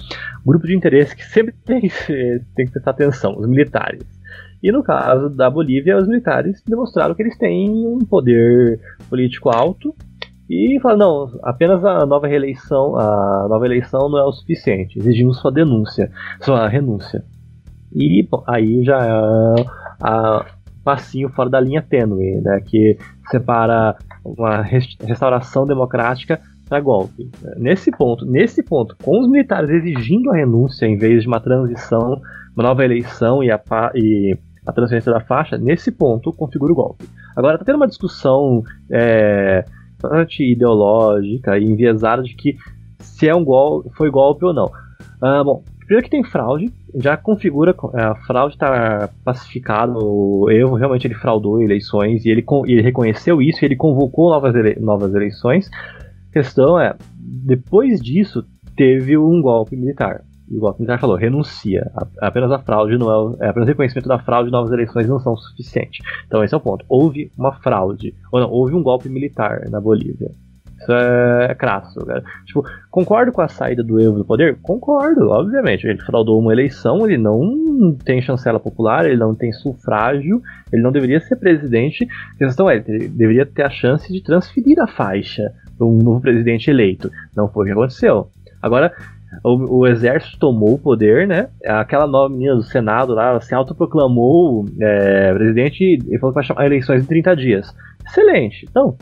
[0.46, 1.82] grupo de interesse que sempre tem,
[2.56, 4.04] tem que prestar atenção, os militares.
[4.68, 8.78] E no caso da Bolívia, os militares demonstraram que eles têm um poder
[9.10, 9.96] político alto
[10.50, 15.40] e falaram, não, apenas a nova reeleição, a nova eleição não é o suficiente, exigimos
[15.40, 17.24] sua denúncia, sua renúncia.
[17.96, 19.66] E bom, aí já é
[20.02, 20.46] a,
[20.84, 22.98] passinho fora da linha tênue, né, que
[23.32, 27.32] separa uma restauração democrática para golpe.
[27.56, 32.20] Nesse ponto, nesse ponto, com os militares exigindo a renúncia em vez de uma transição,
[32.54, 33.62] uma nova eleição e a,
[33.96, 37.06] e a transferência da faixa, nesse ponto configura o golpe.
[37.36, 39.64] Agora está tendo uma discussão é,
[40.04, 42.58] anti-ideológica e enviesada de que
[43.00, 44.70] se é um golpe, foi golpe ou não.
[45.22, 50.76] Ah, bom, primeiro que tem fraude, já configura, é, a fraude está pacificado, o erro
[50.76, 55.16] realmente ele fraudou eleições e ele, ele reconheceu isso e ele convocou novas, ele, novas
[55.16, 55.70] eleições.
[56.30, 60.24] A questão é, depois disso, teve um golpe militar.
[60.50, 61.92] E o militar falou, renuncia.
[62.22, 65.36] Apenas a fraude não é, é apenas o reconhecimento da fraude novas eleições não são
[65.36, 66.06] suficientes.
[66.26, 66.86] Então esse é o ponto.
[66.88, 70.32] Houve uma fraude, ou não, houve um golpe militar na Bolívia.
[70.80, 72.24] Isso é crasso, cara.
[72.46, 74.58] Tipo, concordo com a saída do Evo do poder?
[74.62, 75.88] Concordo, obviamente.
[75.88, 80.92] Ele fraudou uma eleição, ele não tem chancela popular, ele não tem sufrágio, ele não
[80.92, 82.08] deveria ser presidente.
[82.36, 86.22] A questão é, ele deveria ter a chance de transferir a faixa para um novo
[86.22, 87.12] presidente eleito.
[87.36, 88.30] Não foi o que aconteceu.
[88.62, 88.94] Agora,
[89.44, 91.50] o, o, exército tomou o poder, né?
[91.66, 96.66] Aquela nova menina do Senado lá se autoproclamou é, presidente e falou que vai chamar
[96.66, 97.76] eleições em 30 dias.
[98.06, 98.66] Excelente.
[98.70, 98.96] Então,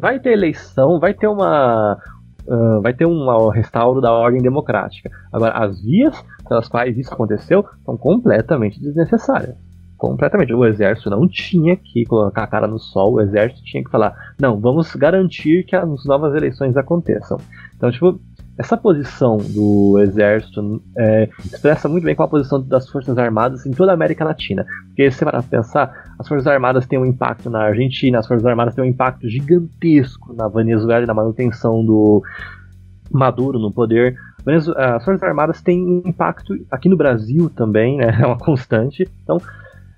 [0.00, 1.98] vai ter eleição, vai ter uma.
[2.46, 5.10] Uh, vai ter um restauro da ordem democrática.
[5.32, 9.56] Agora, as vias pelas quais isso aconteceu são completamente desnecessárias.
[9.96, 10.52] Completamente.
[10.52, 14.14] O exército não tinha que colocar a cara no sol, o exército tinha que falar:
[14.38, 17.38] não, vamos garantir que as novas eleições aconteçam.
[17.74, 18.20] Então, tipo,
[18.58, 23.70] essa posição do exército é, expressa muito bem qual a posição das forças armadas em
[23.70, 24.64] toda a América Latina.
[24.86, 28.46] Porque se você parar pensar, as forças armadas têm um impacto na Argentina, as forças
[28.46, 32.22] armadas têm um impacto gigantesco na Venezuela e na manutenção do
[33.10, 34.16] Maduro no poder.
[34.46, 38.06] As forças armadas têm um impacto aqui no Brasil também, né?
[38.22, 39.06] É uma constante.
[39.22, 39.38] Então,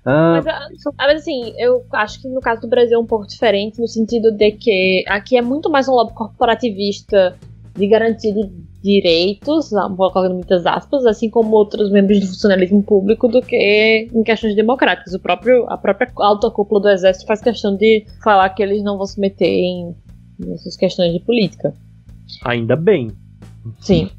[0.05, 3.27] ah, mas, ah, mas, assim, eu acho que no caso do Brasil é um pouco
[3.27, 7.37] diferente, no sentido de que aqui é muito mais um lobby corporativista
[7.79, 8.49] de garantia de
[8.81, 14.55] direitos, colocando muitas aspas, assim como outros membros do funcionalismo público, do que em questões
[14.55, 15.13] democráticas.
[15.13, 18.97] O próprio, a própria alta cúpula do exército faz questão de falar que eles não
[18.97, 19.95] vão se meter em
[20.39, 21.73] nessas questões de política.
[22.45, 23.11] Ainda bem.
[23.79, 24.09] Sim.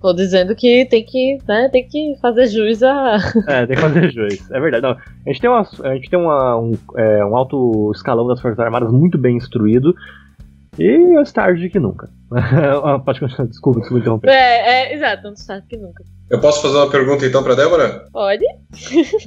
[0.00, 3.18] Tô dizendo que tem que, né, tem que fazer jus a.
[3.46, 4.50] É, tem que fazer jus.
[4.50, 4.82] É verdade.
[4.82, 8.40] Não, a gente tem, uma, a gente tem uma, um, é, um alto escalão das
[8.40, 9.94] Forças Armadas muito bem instruído.
[10.78, 12.08] E antes tarde que nunca.
[13.04, 14.28] Pode continuar, desculpa, desculpa interromper.
[14.30, 16.04] É, é, exato, antes tarde que nunca.
[16.30, 18.06] Eu posso fazer uma pergunta então pra Débora?
[18.12, 18.44] Pode.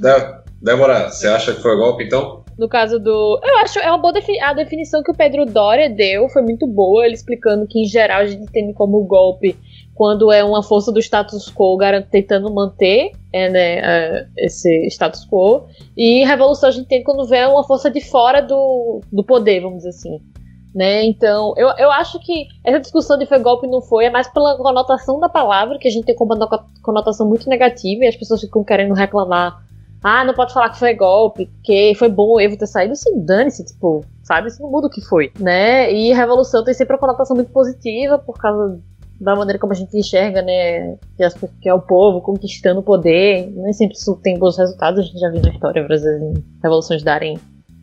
[0.62, 2.42] Débora, você acha que foi golpe então?
[2.58, 3.40] No caso do.
[3.42, 4.38] Eu acho é uma boa defi...
[4.40, 8.20] a definição que o Pedro Doria deu foi muito boa, ele explicando que em geral
[8.20, 9.56] a gente entende como golpe
[9.94, 11.78] quando é uma força do status quo
[12.10, 15.66] tentando manter é, né, é, esse status quo.
[15.96, 19.78] E revolução a gente entende quando vem uma força de fora do, do poder, vamos
[19.78, 20.20] dizer assim.
[20.74, 21.04] Né?
[21.04, 24.56] Então, eu, eu acho que essa discussão de foi golpe não foi é mais pela
[24.56, 26.48] conotação da palavra, que a gente tem como uma
[26.82, 29.62] conotação muito negativa e as pessoas ficam querendo reclamar.
[30.02, 32.94] Ah, não pode falar que foi golpe, que foi bom o Evo ter saído.
[32.94, 34.48] Sim, dane-se, tipo, sabe?
[34.48, 35.90] Isso não muda o que foi, né?
[35.90, 38.78] E revolução tem sempre uma conotação muito positiva por causa
[39.18, 40.96] da maneira como a gente enxerga, né?
[41.16, 43.50] Que, as, que é o povo conquistando o poder.
[43.56, 46.22] Nem sempre isso tem bons resultados, a gente já viu na história, vezes,
[46.62, 47.38] revoluções darem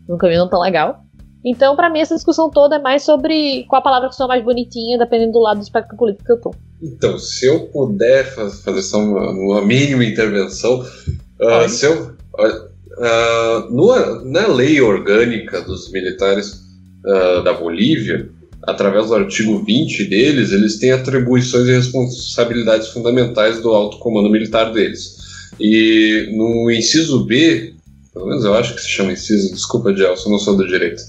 [0.08, 1.04] um caminho não tão legal.
[1.44, 4.44] Então, para mim, essa discussão toda é mais sobre qual a palavra que soa mais
[4.44, 6.54] bonitinha, dependendo do lado do espectro político que eu tô.
[6.82, 14.26] Então, se eu puder fazer só uma, uma mínima intervenção, uh, se eu, uh, no,
[14.26, 16.62] na lei orgânica dos militares
[17.06, 18.30] uh, da Bolívia,
[18.64, 24.72] através do artigo 20 deles, eles têm atribuições e responsabilidades fundamentais do alto comando militar
[24.72, 25.18] deles.
[25.60, 27.74] E no inciso B
[28.14, 31.02] pelo menos eu acho que se chama inciso, desculpa, Gelson, não sou do direito.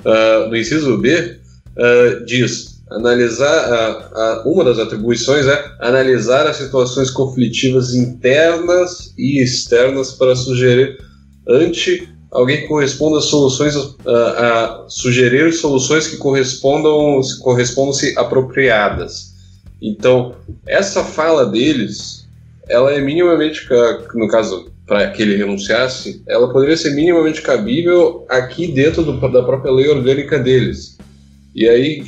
[0.00, 1.38] Uh, no inciso B,
[1.76, 4.10] uh, diz: analisar,
[4.44, 10.98] uh, uma das atribuições é analisar as situações conflitivas internas e externas para sugerir
[11.48, 13.74] ante alguém que corresponda a soluções
[14.06, 19.32] a sugerir soluções que correspondam correspondam-se apropriadas.
[19.80, 20.34] Então,
[20.66, 22.28] essa fala deles
[22.68, 23.66] ela é minimamente,
[24.14, 29.42] no caso, para que ele renunciasse, ela poderia ser minimamente cabível aqui dentro do, da
[29.42, 30.96] própria lei orgânica deles.
[31.54, 32.02] E aí,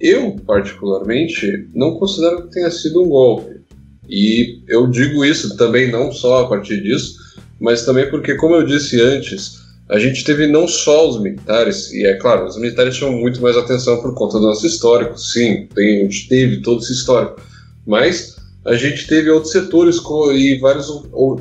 [0.00, 3.60] eu, particularmente, não considero que tenha sido um golpe.
[4.08, 7.14] E eu digo isso também não só a partir disso,
[7.60, 12.04] mas também porque, como eu disse antes, a gente teve não só os militares, e
[12.04, 16.00] é claro, os militares chamam muito mais atenção por conta do nosso histórico, sim, tem,
[16.00, 17.40] a gente teve todo esse histórico,
[17.86, 20.00] mas a gente teve outros setores
[20.34, 20.86] e vários,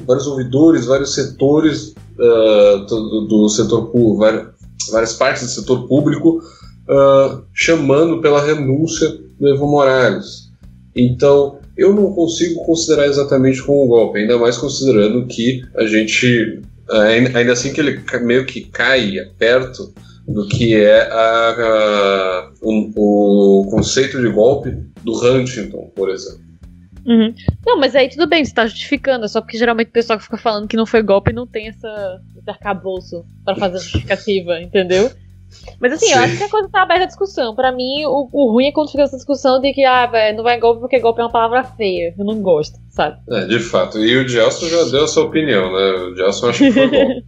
[0.05, 4.47] vários ouvidores, vários setores uh, do, do, setor várias,
[4.91, 6.39] várias partes do setor público
[6.87, 9.09] uh, chamando pela renúncia
[9.39, 10.51] do Evo Morales.
[10.95, 16.61] Então, eu não consigo considerar exatamente como um golpe, ainda mais considerando que a gente,
[16.89, 19.91] ainda assim que ele meio que cai perto
[20.27, 24.71] do que é a, a, um, o conceito de golpe
[25.03, 26.45] do Huntington, por exemplo.
[27.05, 27.33] Uhum.
[27.65, 30.25] Não, mas aí tudo bem, você tá justificando, é só porque geralmente o pessoal que
[30.25, 35.11] fica falando que não foi golpe não tem essa, esse arcabouço pra fazer justificativa, entendeu?
[35.79, 36.13] Mas assim, Sim.
[36.13, 37.55] eu acho que a coisa tá aberta à discussão.
[37.55, 40.43] Pra mim, o, o ruim é quando fica essa discussão de que, ah, velho, não
[40.43, 42.13] vai golpe porque golpe é uma palavra feia.
[42.17, 43.17] Eu não gosto, sabe?
[43.29, 43.99] É, de fato.
[43.99, 45.91] E o Gelson já deu a sua opinião, né?
[45.91, 47.21] O Gelson acha que foi bom.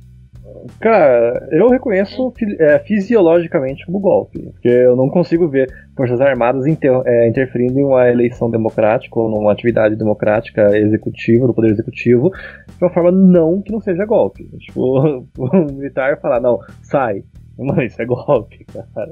[0.79, 7.01] Cara, eu reconheço é, fisiologicamente como golpe, porque eu não consigo ver Forças Armadas inter,
[7.05, 12.83] é, interferindo em uma eleição democrática ou numa atividade democrática executiva, do Poder Executivo, de
[12.83, 14.49] uma forma não que não seja golpe.
[14.67, 17.23] Tipo, o militar falar, não, sai,
[17.57, 19.09] Mano, isso é golpe, cara.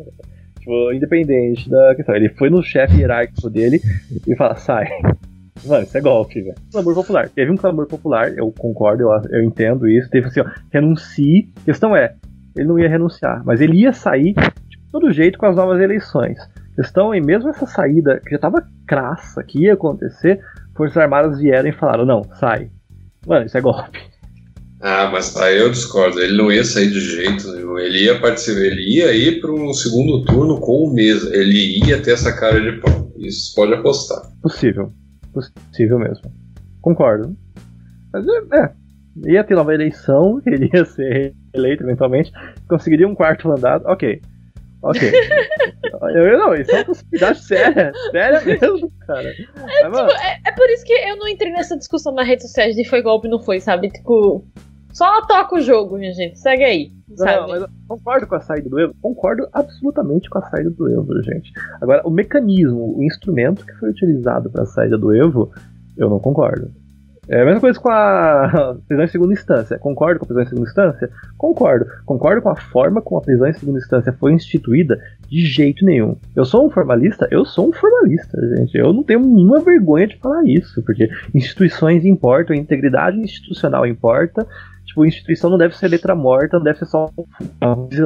[0.59, 2.15] Tipo, independente da questão.
[2.15, 3.81] Ele foi no chefe hierárquico dele
[4.27, 4.87] e fala, sai.
[5.63, 6.55] Mano, isso é golpe, velho.
[6.71, 7.29] Clamor popular.
[7.29, 10.09] Teve um clamor popular, eu concordo, eu, eu entendo isso.
[10.09, 11.49] Teve assim, ó, renuncie.
[11.61, 12.15] A questão é,
[12.55, 16.37] ele não ia renunciar, mas ele ia sair de todo jeito com as novas eleições.
[16.73, 20.39] A questão é, mesmo essa saída, que já tava crassa, que ia acontecer,
[20.75, 22.69] Forças Armadas vieram e falaram, não, sai.
[23.25, 23.99] Mano, isso é golpe.
[24.81, 26.19] Ah, mas aí eu discordo.
[26.19, 27.79] Ele não ia sair de jeito nenhum.
[27.79, 31.35] Ele ia participar, ele ia ir para um segundo turno com o mesa.
[31.35, 33.11] Ele ia ter essa cara de pau.
[33.17, 34.21] Isso pode apostar.
[34.43, 34.93] Possível.
[35.35, 36.31] Possível mesmo.
[36.81, 37.35] Concordo.
[38.13, 38.71] Mas é, é.
[39.31, 42.31] Ia ter nova eleição, ele ia ser eleito eventualmente,
[42.67, 44.21] conseguiria um quarto mandado, ok.
[44.81, 45.01] Ok.
[46.13, 47.91] eu, não, isso é uma possibilidade séria.
[48.11, 49.29] Séria mesmo, cara.
[49.29, 52.45] É, Mas, tipo, é, é, por isso que eu não entrei nessa discussão nas redes
[52.45, 53.89] sociais de foi golpe ou não foi, sabe?
[53.89, 54.45] Tipo,
[54.95, 56.39] só toca o jogo, minha gente.
[56.39, 56.91] Segue aí.
[57.17, 58.95] Não, mas eu concordo com a saída do Evo.
[59.01, 61.51] Concordo absolutamente com a saída do Evo, gente.
[61.81, 65.51] Agora, o mecanismo, o instrumento que foi utilizado para a saída do Evo,
[65.97, 66.71] eu não concordo.
[67.27, 69.79] É a mesma coisa com a prisão em segunda instância.
[69.79, 71.09] Concordo com a prisão em segunda instância?
[71.37, 71.85] Concordo.
[72.05, 74.97] Concordo com a forma como a prisão em segunda instância foi instituída?
[75.27, 76.15] De jeito nenhum.
[76.33, 77.27] Eu sou um formalista?
[77.29, 78.77] Eu sou um formalista, gente.
[78.77, 84.47] Eu não tenho nenhuma vergonha de falar isso, porque instituições importam, a integridade institucional importa.
[84.95, 87.11] Tipo, instituição não deve ser letra morta, não deve ser só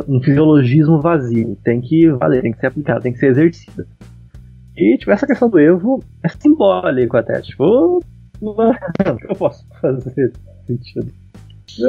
[0.07, 1.55] um fisiologismo vazio.
[1.63, 3.87] Tem que valer, tem que ser aplicado, tem que ser exercida.
[4.75, 7.41] E, tipo, essa questão do Evo é simbólico até.
[7.41, 8.01] Tipo,
[8.41, 10.33] eu posso fazer
[10.65, 11.11] sentido.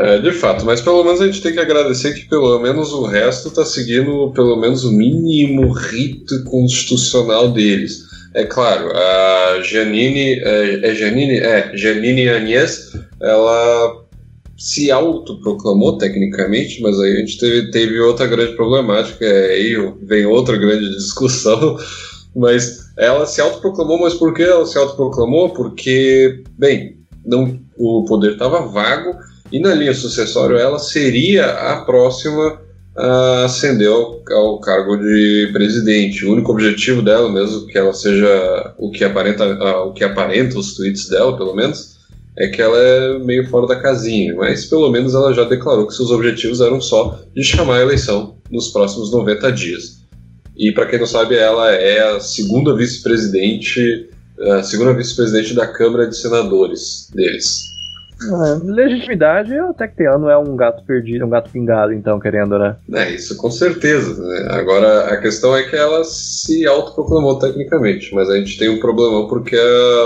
[0.02, 3.06] É, de fato, mas pelo menos a gente tem que agradecer que pelo menos o
[3.06, 8.04] resto está seguindo pelo menos o mínimo rito constitucional deles.
[8.34, 12.92] É claro, a Janine, é, é Janine, é, Janine Agnes,
[13.22, 13.99] ela
[14.60, 20.54] se autoproclamou tecnicamente, mas aí a gente teve, teve outra grande problemática, aí vem outra
[20.58, 21.78] grande discussão,
[22.36, 25.48] mas ela se autoproclamou, mas por que ela se autoproclamou?
[25.54, 29.14] Porque, bem, não, o poder estava vago
[29.50, 32.60] e na linha sucessória ela seria a próxima
[32.94, 36.26] a ascender ao, ao, cargo de presidente.
[36.26, 39.46] O único objetivo dela, mesmo que ela seja o que aparenta,
[39.86, 41.99] o que aparenta os tweets dela, pelo menos,
[42.38, 45.94] é que ela é meio fora da casinha, mas pelo menos ela já declarou que
[45.94, 50.00] seus objetivos eram só de chamar a eleição nos próximos 90 dias.
[50.56, 56.06] E para quem não sabe, ela é a segunda vice-presidente, a segunda vice-presidente da Câmara
[56.06, 57.70] de Senadores deles.
[58.22, 62.20] É, legitimidade até que tem, ela não é um gato perdido, um gato pingado, então,
[62.20, 62.76] querendo, né?
[62.92, 64.22] É, isso com certeza.
[64.22, 64.48] Né?
[64.50, 69.26] Agora, a questão é que ela se autoproclamou tecnicamente, mas a gente tem um problemão
[69.26, 69.56] porque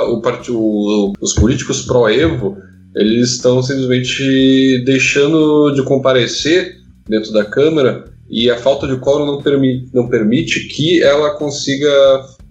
[0.08, 2.56] o, partido, os políticos pró-Evo
[2.94, 6.76] eles estão simplesmente deixando de comparecer
[7.08, 11.90] dentro da Câmara e a falta de quórum não, permi não permite que ela consiga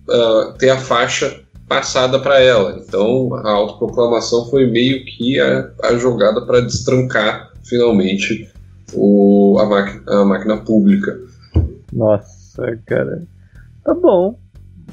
[0.10, 1.40] uh, ter a faixa
[1.74, 2.78] passada para ela.
[2.78, 8.48] Então a autoproclamação foi meio que a, a jogada para destrancar finalmente
[8.94, 11.20] o, a, a máquina pública.
[11.92, 13.24] Nossa, cara.
[13.84, 14.38] Tá bom.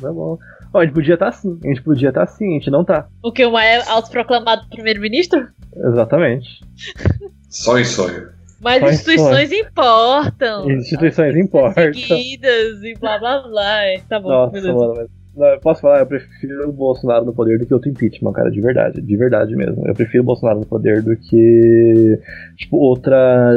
[0.01, 0.39] Tá bom.
[0.75, 2.85] a gente podia estar tá assim, a gente podia estar tá assim, a gente não
[2.85, 3.09] tá.
[3.23, 3.45] O que?
[3.45, 5.49] Uma é autoproclamado primeiro-ministro?
[5.77, 6.61] Exatamente.
[7.49, 8.29] Só em sonho.
[8.61, 9.63] Mas Só instituições sonho.
[9.63, 10.71] importam.
[10.71, 11.95] Instituições importam.
[11.95, 13.81] Seguidas e blá blá blá.
[14.09, 14.73] Tá bom, Nossa, beleza.
[14.75, 18.33] mano, mas eu posso falar, eu prefiro o Bolsonaro no poder do que outro impeachment,
[18.33, 19.87] cara, de verdade, de verdade mesmo.
[19.87, 22.19] Eu prefiro o Bolsonaro no poder do que,
[22.57, 23.53] tipo, outra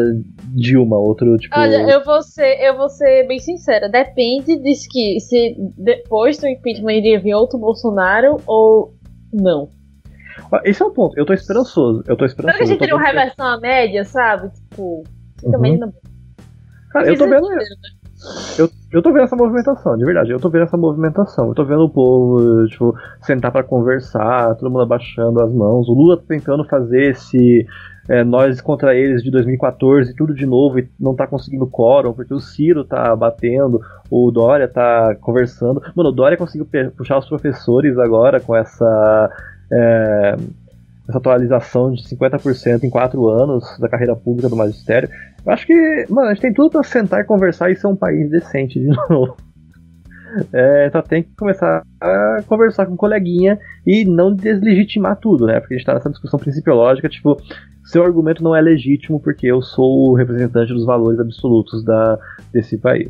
[0.55, 1.57] Dilma, outro, tipo...
[1.57, 6.47] Olha, eu vou ser, eu vou ser bem sincera, depende de que se depois do
[6.47, 8.93] impeachment iria vir outro Bolsonaro ou
[9.34, 9.69] não.
[10.63, 12.57] Esse é um ponto, eu tô esperançoso, eu tô esperançoso.
[12.57, 14.51] Será que a gente teria uma reversão à média, sabe?
[14.51, 15.03] Tipo,
[15.43, 15.51] uhum.
[15.51, 15.91] também não...
[16.91, 17.49] Cara, eu tô vendo...
[17.49, 17.57] Né?
[18.57, 20.32] Eu, eu tô vendo essa movimentação, de verdade.
[20.32, 21.49] Eu tô vendo essa movimentação.
[21.49, 25.88] Eu tô vendo o povo, tipo, sentar para conversar, todo mundo abaixando as mãos.
[25.89, 27.65] O Lula tá tentando fazer esse
[28.07, 32.34] é, nós contra eles de 2014, tudo de novo, e não tá conseguindo quórum, porque
[32.34, 35.82] o Ciro tá batendo, o Dória tá conversando.
[35.95, 39.30] Mano, o Dória conseguiu puxar os professores agora com essa.
[39.71, 40.36] É,
[41.08, 45.10] essa atualização de 50% em 4 anos da carreira pública do magistério.
[45.45, 47.95] Eu acho que, mano, a gente tem tudo para sentar e conversar e ser um
[47.95, 49.36] país decente de novo.
[50.51, 55.60] É, só tem que começar a conversar com o coleguinha e não deslegitimar tudo, né?
[55.60, 57.38] Porque a gente tá nessa discussão principiológica, tipo,
[57.86, 62.18] seu argumento não é legítimo porque eu sou o representante dos valores absolutos da,
[62.51, 63.10] desse país.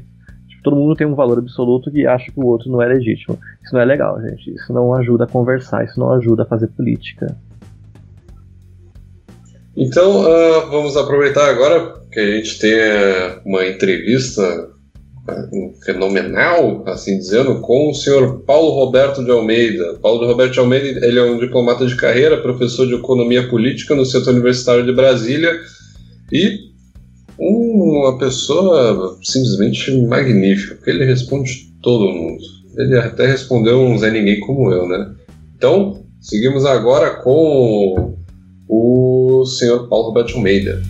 [0.49, 3.37] Tipo, todo mundo tem um valor absoluto e acha que o outro não é legítimo.
[3.63, 4.51] Isso não é legal, gente.
[4.53, 7.27] Isso não ajuda a conversar, isso não ajuda a fazer política.
[9.75, 12.73] Então, uh, vamos aproveitar agora que a gente tem
[13.43, 14.69] uma entrevista
[15.27, 19.95] uh, fenomenal, assim dizendo, com o senhor Paulo Roberto de Almeida.
[20.01, 24.05] Paulo Roberto de Almeida ele é um diplomata de carreira, professor de economia política no
[24.05, 25.59] Centro Universitário de Brasília
[26.31, 26.71] e
[27.39, 32.41] uma pessoa simplesmente magnífica, porque ele responde todo mundo.
[32.77, 35.13] Ele até respondeu um Zé Ninguém como eu, né?
[35.55, 38.17] Então, seguimos agora com
[38.75, 40.81] o senhor Paulo Roberto Almeida.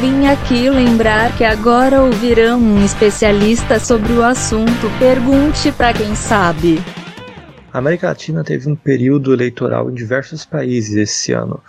[0.00, 4.90] Vim aqui lembrar que agora ouvirão um especialista sobre o assunto.
[4.98, 6.78] Pergunte para quem sabe.
[7.70, 11.60] A América Latina teve um período eleitoral em diversos países esse ano.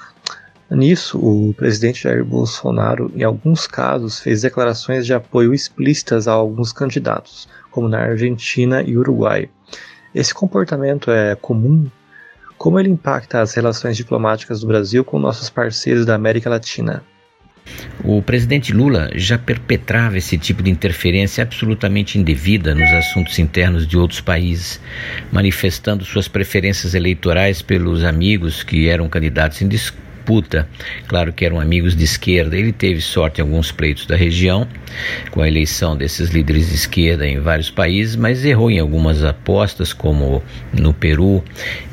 [0.72, 6.72] Nisso, o presidente Jair Bolsonaro, em alguns casos, fez declarações de apoio explícitas a alguns
[6.72, 9.50] candidatos, como na Argentina e Uruguai.
[10.14, 11.90] Esse comportamento é comum?
[12.58, 17.04] Como ele impacta as relações diplomáticas do Brasil com nossos parceiros da América Latina?
[18.04, 23.98] O presidente Lula já perpetrava esse tipo de interferência absolutamente indevida nos assuntos internos de
[23.98, 24.80] outros países,
[25.32, 30.68] manifestando suas preferências eleitorais pelos amigos que eram candidatos em disputa.
[31.08, 32.56] Claro que eram amigos de esquerda.
[32.56, 34.68] Ele teve sorte em alguns pleitos da região,
[35.32, 39.94] com a eleição desses líderes de esquerda em vários países, mas errou em algumas apostas,
[39.94, 40.44] como
[40.74, 41.44] no Peru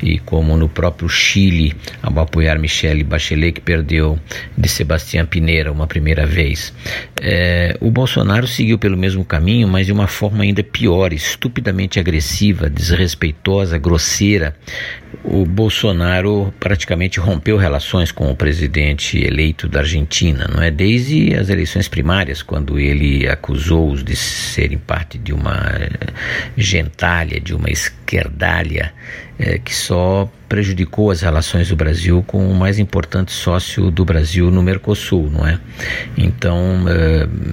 [0.03, 4.19] e como no próprio Chile, ao apoiar Michele Bachelet, que perdeu
[4.57, 6.73] de Sebastião Pineira uma primeira vez.
[7.21, 12.69] É, o Bolsonaro seguiu pelo mesmo caminho, mas de uma forma ainda pior, estupidamente agressiva,
[12.69, 14.55] desrespeitosa, grosseira.
[15.23, 20.71] O Bolsonaro praticamente rompeu relações com o presidente eleito da Argentina, não é?
[20.71, 22.94] Desde as eleições primárias, quando ele
[23.31, 25.61] acusou-os de serem parte de uma
[26.57, 28.93] gentalha, de uma esquerdalha
[29.39, 34.53] é, que só prejudicou as relações do Brasil com o mais importante sócio do Brasil
[34.53, 35.59] no Mercosul, não é?
[36.17, 36.85] Então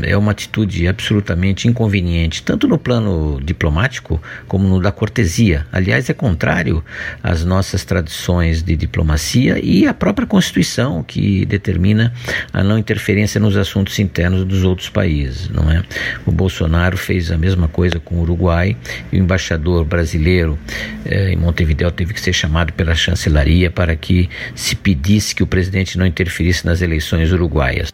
[0.04, 5.66] é, é uma atitude absolutamente inconveniente, tanto no plano diplomático como no da cortesia.
[5.72, 6.86] Aliás, é contrário
[7.24, 12.14] às nossas tradições de diplomacia e à própria Constituição que determina
[12.54, 15.82] a não interferência nos assuntos internos dos outros países, não é?
[16.24, 18.78] O Bolsonaro fez a mesma coisa com o Uruguai
[19.12, 20.56] e o embaixador brasileiro
[21.04, 25.48] é, em Montevideo teve que ser chamado pela chancelaria para que se pedisse que o
[25.48, 27.92] presidente não interferisse nas eleições uruguaias.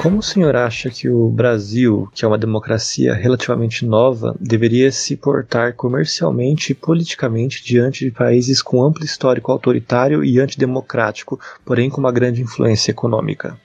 [0.00, 5.16] Como o senhor acha que o Brasil, que é uma democracia relativamente nova, deveria se
[5.16, 11.98] portar comercialmente e politicamente diante de países com amplo histórico autoritário e antidemocrático, porém com
[11.98, 13.58] uma grande influência econômica?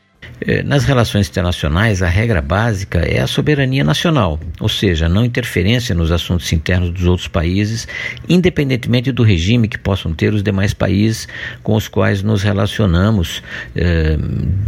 [0.46, 5.96] Eh, nas relações internacionais, a regra básica é a soberania nacional, ou seja, não interferência
[5.96, 7.88] nos assuntos internos dos outros países,
[8.28, 11.28] independentemente do regime que possam ter os demais países
[11.62, 13.42] com os quais nos relacionamos
[13.76, 14.18] eh,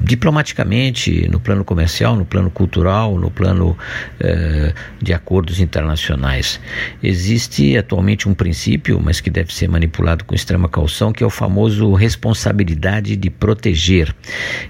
[0.03, 3.78] diplomaticamente, no plano comercial, no plano cultural, no plano
[4.20, 6.60] eh, de acordos internacionais.
[7.03, 11.30] Existe atualmente um princípio, mas que deve ser manipulado com extrema caução, que é o
[11.30, 14.16] famoso responsabilidade de proteger,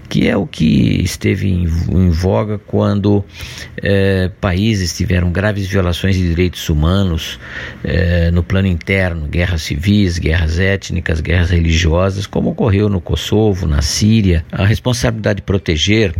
[0.09, 3.23] que é o que esteve em, em voga quando
[3.81, 7.39] é, países tiveram graves violações de direitos humanos
[7.83, 13.81] é, no plano interno, guerras civis, guerras étnicas, guerras religiosas, como ocorreu no Kosovo, na
[13.81, 14.45] Síria.
[14.51, 16.13] A responsabilidade de proteger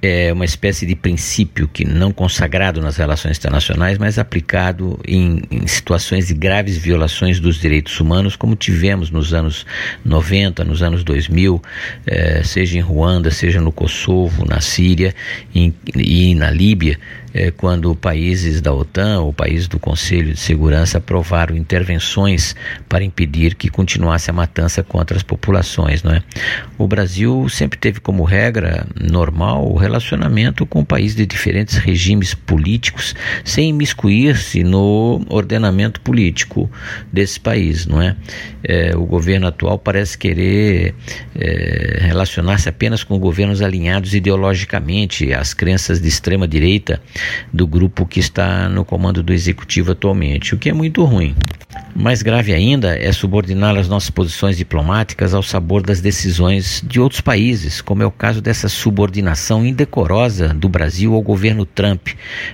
[0.00, 5.66] é uma espécie de princípio que não consagrado nas relações internacionais, mas aplicado em, em,
[5.66, 9.66] situações de graves violações dos direitos humanos, como tivemos nos anos
[10.04, 11.60] 90, nos anos 2000,
[12.06, 15.14] é, seja em Ruanda, seja no Kosovo, na Síria
[15.54, 16.98] em, e na Líbia,
[17.38, 22.56] é, quando países da OTAN ou países do Conselho de Segurança aprovaram intervenções
[22.88, 26.02] para impedir que continuasse a matança contra as populações.
[26.02, 26.22] Não é?
[26.76, 33.14] O Brasil sempre teve como regra normal o relacionamento com países de diferentes regimes políticos,
[33.44, 36.68] sem imiscuir-se no ordenamento político
[37.12, 37.86] desse país.
[37.86, 38.16] Não é?
[38.64, 40.92] é o governo atual parece querer
[41.36, 47.00] é, relacionar-se apenas com governos alinhados ideologicamente às crenças de extrema direita
[47.52, 51.34] do grupo que está no comando do executivo atualmente, o que é muito ruim.
[51.94, 57.20] Mais grave ainda é subordinar as nossas posições diplomáticas ao sabor das decisões de outros
[57.20, 62.08] países, como é o caso dessa subordinação indecorosa do Brasil ao governo Trump.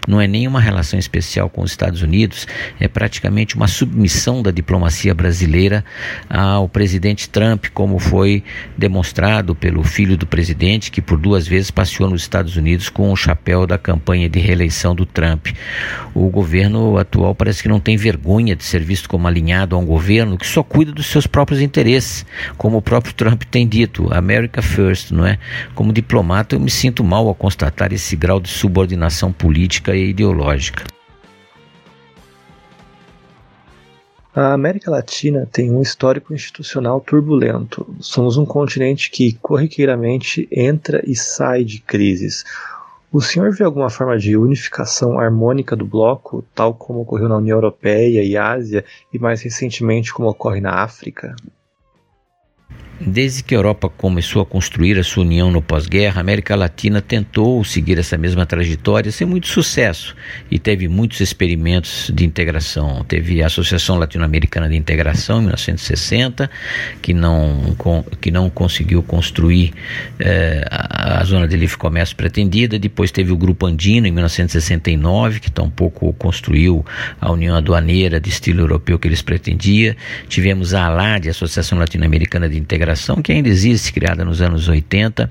[0.09, 2.47] Não é nenhuma relação especial com os Estados Unidos,
[2.81, 5.85] é praticamente uma submissão da diplomacia brasileira
[6.29, 8.43] ao presidente Trump, como foi
[8.79, 13.17] demonstrado pelo filho do presidente, que por duas vezes passeou nos Estados Unidos com o
[13.17, 15.49] chapéu da campanha de reeleição do Trump.
[16.15, 19.85] O governo atual parece que não tem vergonha de ser visto como alinhado a um
[19.85, 22.25] governo que só cuida dos seus próprios interesses,
[22.57, 25.39] como o próprio Trump tem dito, America First, não é?
[25.75, 30.85] Como diplomata, eu me sinto mal ao constatar esse grau de subordinação política e ideológica.
[34.37, 37.87] A América Latina tem um histórico institucional turbulento.
[38.01, 42.45] Somos um continente que corriqueiramente entra e sai de crises.
[43.15, 47.57] O senhor vê alguma forma de unificação harmônica do bloco, tal como ocorreu na União
[47.57, 51.37] Europeia e Ásia, e mais recentemente como ocorre na África?
[53.01, 57.01] Desde que a Europa começou a construir a sua união no pós-guerra, a América Latina
[57.01, 60.15] tentou seguir essa mesma trajetória sem muito sucesso
[60.49, 63.05] e teve muitos experimentos de integração.
[63.05, 66.49] Teve a Associação Latino-Americana de Integração em 1960,
[67.03, 67.77] que não,
[68.21, 69.75] que não conseguiu construir
[70.21, 72.79] eh, a, zona de livre comércio pretendida.
[72.79, 76.87] Depois teve o Grupo Andino em 1969, que tampouco construiu
[77.21, 79.97] a União Aduaneira de estilo europeu que eles pretendiam.
[80.29, 85.31] Tivemos a ALAD, Associação Latino-Americana de Integração integração que ainda existe, criada nos anos 80,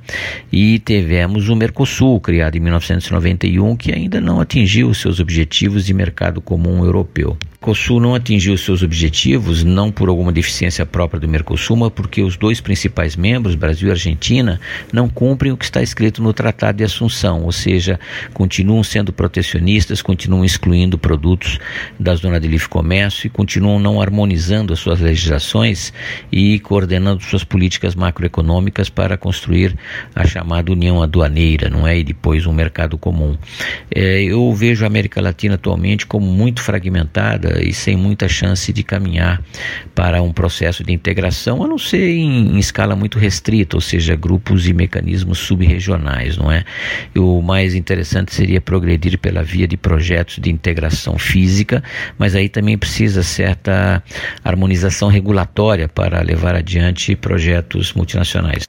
[0.52, 6.42] e tivemos o Mercosul, criado em 1991, que ainda não atingiu seus objetivos de mercado
[6.42, 7.38] comum europeu.
[7.64, 12.36] Mercosul não atingiu seus objetivos, não por alguma deficiência própria do Mercosul, mas porque os
[12.36, 14.60] dois principais membros, Brasil e Argentina,
[14.92, 17.98] não cumprem o que está escrito no Tratado de Assunção, ou seja,
[18.34, 21.58] continuam sendo protecionistas, continuam excluindo produtos
[21.98, 25.94] da zona de livre comércio e continuam não harmonizando as suas legislações
[26.30, 29.76] e coordenando suas políticas macroeconômicas para construir
[30.16, 32.00] a chamada União Aduaneira, não é?
[32.00, 33.38] E depois um mercado comum.
[33.94, 38.84] É, eu vejo a América Latina atualmente como muito fragmentada e sem muita chance de
[38.84, 39.42] caminhar
[39.94, 44.16] para um processo de integração, a não ser em, em escala muito restrita, ou seja,
[44.16, 46.64] grupos e mecanismos subregionais, não é?
[47.16, 51.84] O mais interessante seria progredir pela via de projetos de integração física,
[52.18, 54.02] mas aí também precisa certa
[54.44, 57.33] harmonização regulatória para levar adiante projetos
[57.96, 58.68] multinacionais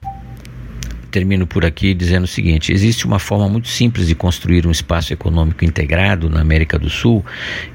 [1.15, 5.13] termino por aqui dizendo o seguinte: existe uma forma muito simples de construir um espaço
[5.13, 7.23] econômico integrado na América do Sul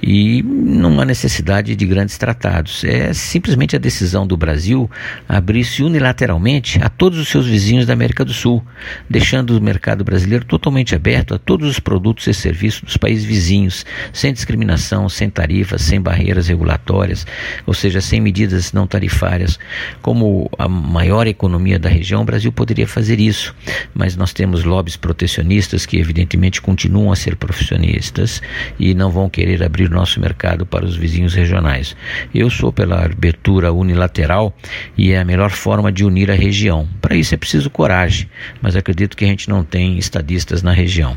[0.03, 2.85] e não há necessidade de grandes tratados.
[2.85, 4.91] É simplesmente a decisão do Brasil
[5.27, 8.63] abrir-se unilateralmente a todos os seus vizinhos da América do Sul,
[9.09, 13.87] deixando o mercado brasileiro totalmente aberto a todos os produtos e serviços dos países vizinhos,
[14.13, 17.27] sem discriminação, sem tarifas, sem barreiras regulatórias,
[17.67, 19.59] ou seja, sem medidas não tarifárias.
[20.03, 23.55] Como a maior economia da região, o Brasil poderia fazer isso isso,
[23.95, 28.43] mas nós temos lobbies protecionistas que evidentemente continuam a ser profissionistas
[28.79, 31.97] e não vão querer abrir nosso mercado para os vizinhos regionais.
[32.35, 34.53] Eu sou pela abertura unilateral
[34.99, 36.89] e é a melhor forma de unir a região.
[37.01, 38.29] Para isso é preciso coragem,
[38.61, 41.17] mas acredito que a gente não tem estadistas na região.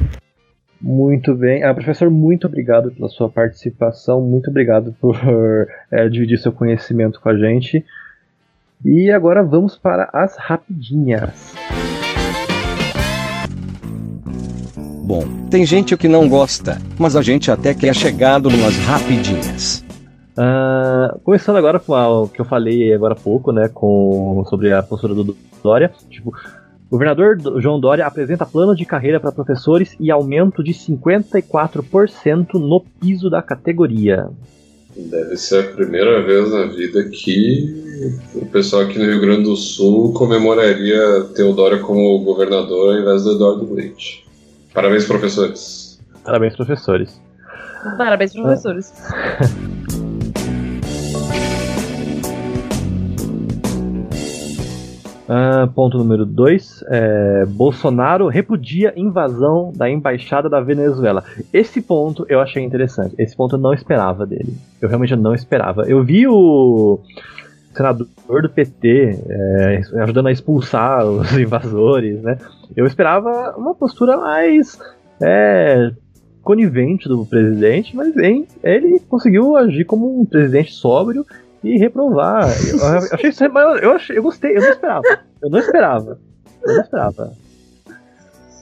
[0.79, 1.63] Muito bem.
[1.63, 5.17] Ah, professor, muito obrigado pela sua participação, muito obrigado por
[5.89, 7.83] é, dividir seu conhecimento com a gente.
[8.83, 11.55] E agora vamos para as rapidinhas.
[15.03, 19.83] Bom, tem gente que não gosta, mas a gente até que é chegado numas rapidinhas.
[20.31, 24.81] Uh, começando agora com o que eu falei agora há pouco, né, com, sobre a
[24.81, 25.91] postura do Dória.
[26.09, 26.33] Tipo,
[26.89, 33.29] Governador João Dória apresenta plano de carreira para professores e aumento de 54% no piso
[33.29, 34.29] da categoria.
[34.95, 39.55] Deve ser a primeira vez na vida que o pessoal aqui no Rio Grande do
[39.57, 44.23] Sul comemoraria Teodória como governador ao invés do Eduardo Leite.
[44.73, 45.99] Parabéns, professores.
[46.23, 47.21] Parabéns, professores.
[47.97, 48.93] Parabéns, professores.
[55.35, 56.83] Ah, ponto número 2.
[56.89, 61.23] É, Bolsonaro repudia invasão da embaixada da Venezuela.
[61.51, 63.15] Esse ponto eu achei interessante.
[63.17, 64.55] Esse ponto eu não esperava dele.
[64.81, 65.83] Eu realmente não esperava.
[65.87, 66.99] Eu vi o
[67.73, 72.37] senador do PT é, ajudando a expulsar os invasores, né?
[72.75, 74.79] Eu esperava uma postura mais
[75.21, 75.91] é,
[76.41, 81.25] conivente do presidente, mas hein, ele conseguiu agir como um presidente sóbrio
[81.63, 82.49] e reprovar.
[82.67, 83.31] Eu, eu achei
[83.81, 85.19] eu, achei, eu gostei, eu não esperava.
[85.41, 86.19] Eu não esperava.
[86.61, 87.33] Eu não esperava.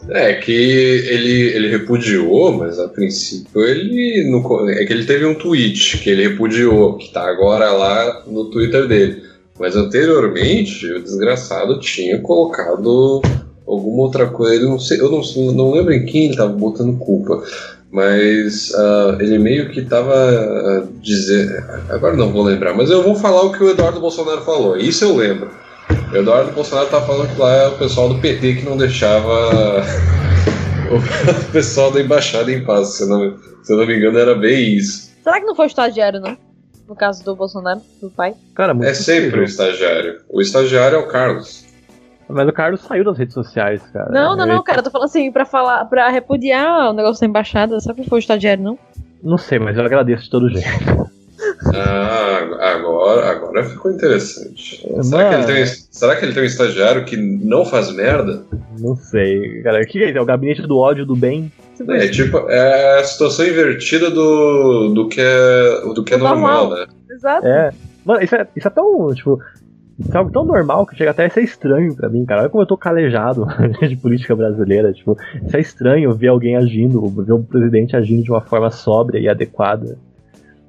[0.09, 4.29] É que ele, ele repudiou, mas a princípio ele.
[4.29, 8.45] No, é que ele teve um tweet que ele repudiou, que tá agora lá no
[8.45, 9.23] Twitter dele.
[9.59, 13.21] Mas anteriormente o desgraçado tinha colocado
[13.67, 14.65] alguma outra coisa.
[14.65, 15.21] Não sei, eu não,
[15.53, 17.43] não lembro em quem ele tava botando culpa
[17.91, 21.51] mas uh, ele meio que estava uh, dizendo.
[21.89, 24.77] Agora não vou lembrar, mas eu vou falar o que o Eduardo Bolsonaro falou.
[24.77, 25.51] Isso eu lembro.
[26.11, 29.81] O Eduardo Bolsonaro estava falando que lá é o pessoal do PT que não deixava
[30.91, 30.99] o
[31.53, 32.95] pessoal da embaixada em paz.
[32.95, 35.09] Se eu, não, se eu não me engano, era bem isso.
[35.23, 36.37] Será que não foi o estagiário, não?
[36.85, 38.33] No caso do Bolsonaro, do pai?
[38.53, 40.19] Cara, é sempre o estagiário.
[40.27, 41.65] O estagiário é o Carlos.
[42.27, 44.11] Mas o Carlos saiu das redes sociais, cara.
[44.11, 44.79] Não, não, não, cara.
[44.79, 47.79] Eu tô falando assim, pra falar, pra repudiar o negócio da embaixada.
[47.79, 48.77] Será que foi o estagiário, não?
[49.23, 50.67] Não sei, mas eu agradeço de todo jeito.
[51.73, 54.85] Ah, agora, agora ficou interessante.
[55.03, 58.43] Será que, ele tem, será que ele tem um estagiário que não faz merda?
[58.79, 59.81] Não sei, cara.
[59.81, 60.11] O que é?
[60.11, 61.51] É o gabinete do ódio do bem?
[61.89, 66.79] É tipo, é a situação invertida do, do que é, do que é normal, normal,
[66.79, 66.87] né?
[67.09, 67.47] Exato.
[67.47, 67.71] É.
[68.05, 69.39] Mano, isso é, isso é tão, tipo,
[69.99, 72.41] isso é algo tão normal que chega até a ser estranho pra mim, cara.
[72.41, 73.45] Olha como eu tô calejado
[73.87, 74.91] de política brasileira.
[74.93, 79.19] Tipo, isso é estranho ver alguém agindo, ver um presidente agindo de uma forma sóbria
[79.19, 79.97] e adequada.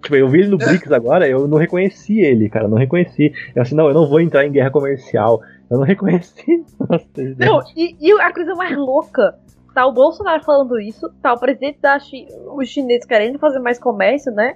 [0.02, 0.64] Tipo, eu vi ele no é.
[0.64, 2.66] BRICS agora, eu não reconheci ele, cara.
[2.66, 3.32] Não reconheci.
[3.54, 5.40] Eu assim, não, eu não vou entrar em guerra comercial.
[5.70, 6.64] Eu não reconheci.
[6.78, 7.06] Nossa,
[7.38, 9.34] não, e, e, a coisa mais louca.
[9.74, 13.78] Tá o Bolsonaro falando isso, tá o presidente da China, os chineses querendo fazer mais
[13.78, 14.54] comércio, né?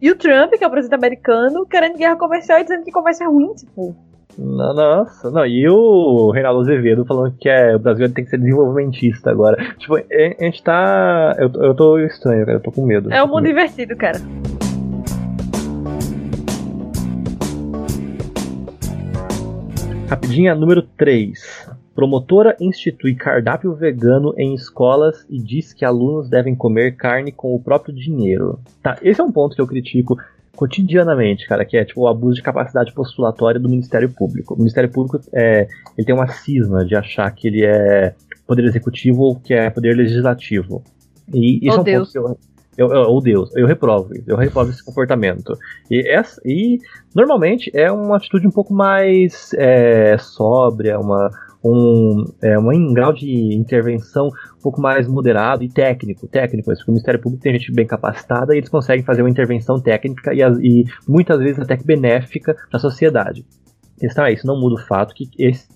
[0.00, 3.24] E o Trump, que é o presidente americano, querendo guerra comercial e dizendo que comércio
[3.24, 3.96] é ruim, tipo.
[4.36, 9.30] Nossa, não, e o Reinaldo Azevedo falando que é, o Brasil tem que ser desenvolvimentista
[9.30, 9.56] agora.
[9.78, 11.34] Tipo, a gente tá.
[11.38, 13.10] Eu, eu tô estranho, cara, eu tô com medo.
[13.12, 14.18] É um mundo invertido, cara.
[20.08, 21.68] Rapidinha, número 3.
[21.94, 27.60] Promotora institui cardápio vegano em escolas e diz que alunos devem comer carne com o
[27.60, 28.58] próprio dinheiro.
[28.82, 30.16] Tá, esse é um ponto que eu critico
[30.56, 34.54] cotidianamente, cara, que é tipo o abuso de capacidade postulatória do Ministério Público.
[34.54, 38.14] O Ministério Público é, ele tem uma cisma de achar que ele é
[38.46, 40.82] poder executivo ou que é poder legislativo.
[41.34, 42.12] E isso oh, é um Deus.
[42.12, 42.38] ponto que eu,
[42.78, 45.58] eu, eu, Deus, eu reprovo, eu reprovo esse comportamento.
[45.90, 46.78] E, essa, e
[47.12, 51.28] normalmente é uma atitude um pouco mais é, sóbria, uma,
[51.64, 56.92] um, é, um grau de intervenção um pouco mais moderado e técnico, técnico, porque o
[56.92, 60.84] Ministério Público tem gente bem capacitada e eles conseguem fazer uma intervenção técnica e, e
[61.08, 63.44] muitas vezes até benéfica para a sociedade.
[63.98, 65.66] Questão é isso, não muda o fato que esse,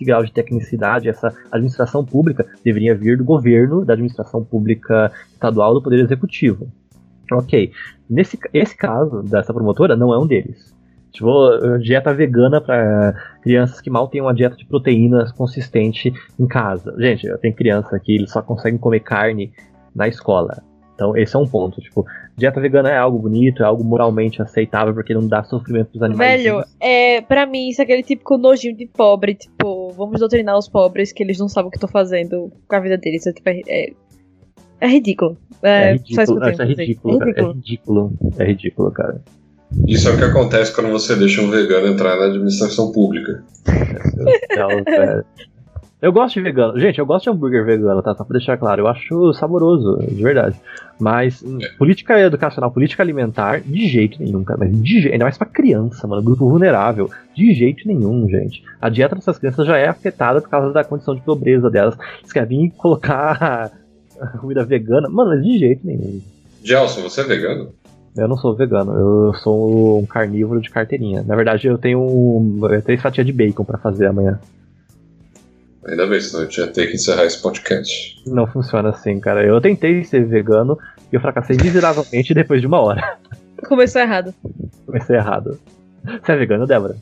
[0.00, 5.74] esse grau de tecnicidade, essa administração pública deveria vir do governo, da administração pública estadual,
[5.74, 6.68] do Poder Executivo.
[7.30, 7.70] Ok,
[8.08, 10.74] nesse esse caso dessa promotora não é um deles.
[11.12, 16.94] Tipo, dieta vegana para crianças que mal têm uma dieta de proteínas consistente em casa.
[16.98, 19.52] Gente, eu tenho criança que eles só conseguem comer carne
[19.94, 20.62] na escola.
[20.94, 21.80] Então, esse é um ponto.
[21.80, 22.06] Tipo,
[22.40, 26.42] dieta vegana é algo bonito, é algo moralmente aceitável porque não dá sofrimento pros animais.
[26.42, 29.34] Velho, é, pra mim, isso é aquele típico nojinho de pobre.
[29.34, 32.80] Tipo, vamos doutrinar os pobres que eles não sabem o que estão fazendo com a
[32.80, 33.26] vida deles.
[33.26, 33.90] É, tipo, é,
[34.80, 35.36] é ridículo.
[35.62, 37.50] É, é ridículo, isso, é ridículo, é ridículo.
[37.50, 39.20] É ridículo, é ridículo, cara.
[39.86, 43.44] Isso é o que acontece quando você deixa um vegano entrar na administração pública.
[46.00, 46.80] Eu gosto de vegano.
[46.80, 48.14] Gente, eu gosto de hambúrguer vegano, tá?
[48.14, 48.82] Só pra deixar claro.
[48.82, 50.58] Eu acho saboroso, de verdade.
[50.98, 51.68] Mas é.
[51.76, 54.60] política educacional, política alimentar, de jeito nenhum, cara.
[54.60, 56.22] Mas de jeito, ainda mais pra criança, mano.
[56.22, 57.10] Grupo vulnerável.
[57.36, 58.62] De jeito nenhum, gente.
[58.80, 61.96] A dieta dessas crianças já é afetada por causa da condição de pobreza delas.
[62.20, 63.70] Eles querem vir colocar
[64.40, 65.08] comida vegana.
[65.10, 66.20] Mano, mas de jeito nenhum.
[66.64, 67.72] Gelson, você é vegano?
[68.16, 71.22] Eu não sou vegano, eu sou um carnívoro de carteirinha.
[71.22, 74.38] Na verdade, eu tenho um, três fatias de bacon para fazer amanhã.
[75.86, 78.22] Ainda bem, senão eu tinha ter que encerrar esse podcast.
[78.26, 79.44] Não funciona assim, cara.
[79.44, 80.78] Eu tentei ser vegano
[81.10, 83.18] e eu fracassei miseravelmente depois de uma hora.
[83.66, 84.34] Começou errado.
[84.84, 85.58] Comecei errado.
[86.04, 86.96] Você é vegano, Débora?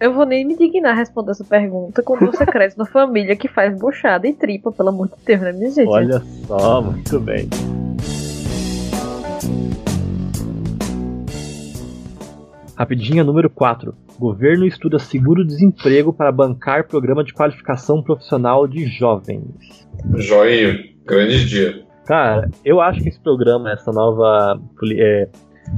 [0.00, 3.48] Eu vou nem me dignar a responder essa pergunta quando você cresce numa família que
[3.48, 5.88] faz buchada e tripa, pelo amor de Deus, né, minha gente?
[5.88, 7.48] Olha só, muito bem.
[12.76, 13.92] Rapidinha número 4.
[14.18, 19.88] Governo estuda seguro-desemprego para bancar programa de qualificação profissional de jovens.
[20.16, 21.84] Joinha, grande dia.
[22.04, 24.60] Cara, eu acho que esse programa, essa nova,
[24.92, 25.28] é,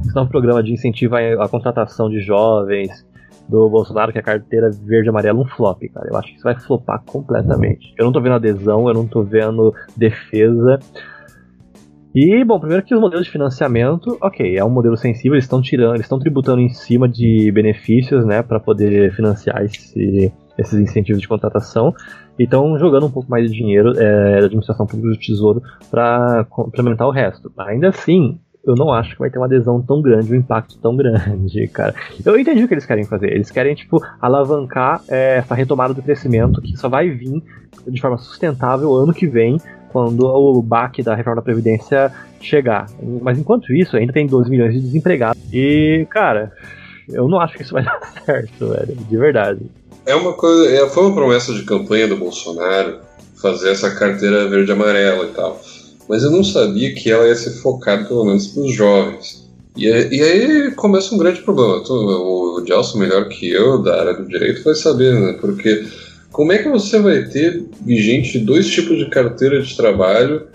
[0.03, 3.05] esse novo programa de incentivo à, à contratação de jovens
[3.47, 6.07] do Bolsonaro, que é a carteira verde e amarela, um flop, cara.
[6.09, 7.93] Eu acho que isso vai flopar completamente.
[7.97, 10.79] Eu não tô vendo adesão, eu não tô vendo defesa.
[12.13, 15.61] E, bom, primeiro que os modelos de financiamento, ok, é um modelo sensível, eles estão
[15.61, 21.21] tirando, eles estão tributando em cima de benefícios, né, para poder financiar esse, esses incentivos
[21.21, 21.93] de contratação
[22.37, 26.45] e estão jogando um pouco mais de dinheiro é, da administração pública do Tesouro para
[26.49, 27.51] complementar o resto.
[27.57, 30.95] Ainda assim, eu não acho que vai ter uma adesão tão grande, um impacto tão
[30.95, 31.93] grande, cara.
[32.25, 33.31] Eu entendi o que eles querem fazer.
[33.31, 37.41] Eles querem, tipo, alavancar é, essa retomada do crescimento que só vai vir
[37.87, 39.57] de forma sustentável ano que vem
[39.91, 42.87] quando o baque da reforma da Previdência chegar.
[43.21, 45.41] Mas enquanto isso, ainda tem 12 milhões de desempregados.
[45.51, 46.51] E, cara,
[47.09, 49.59] eu não acho que isso vai dar certo, velho, de verdade.
[50.05, 50.69] É uma coisa.
[50.71, 52.99] É, foi uma promessa de campanha do Bolsonaro
[53.41, 55.59] fazer essa carteira verde amarela e tal.
[56.07, 59.49] Mas eu não sabia que ela ia ser focada pelo menos para os jovens.
[59.77, 61.81] E, e, aí começa um grande problema.
[61.89, 65.37] O, Gelson, melhor que eu, da área do direito, vai saber, né?
[65.39, 65.85] Porque
[66.31, 70.47] como é que você vai ter vigente dois tipos de carteira de trabalho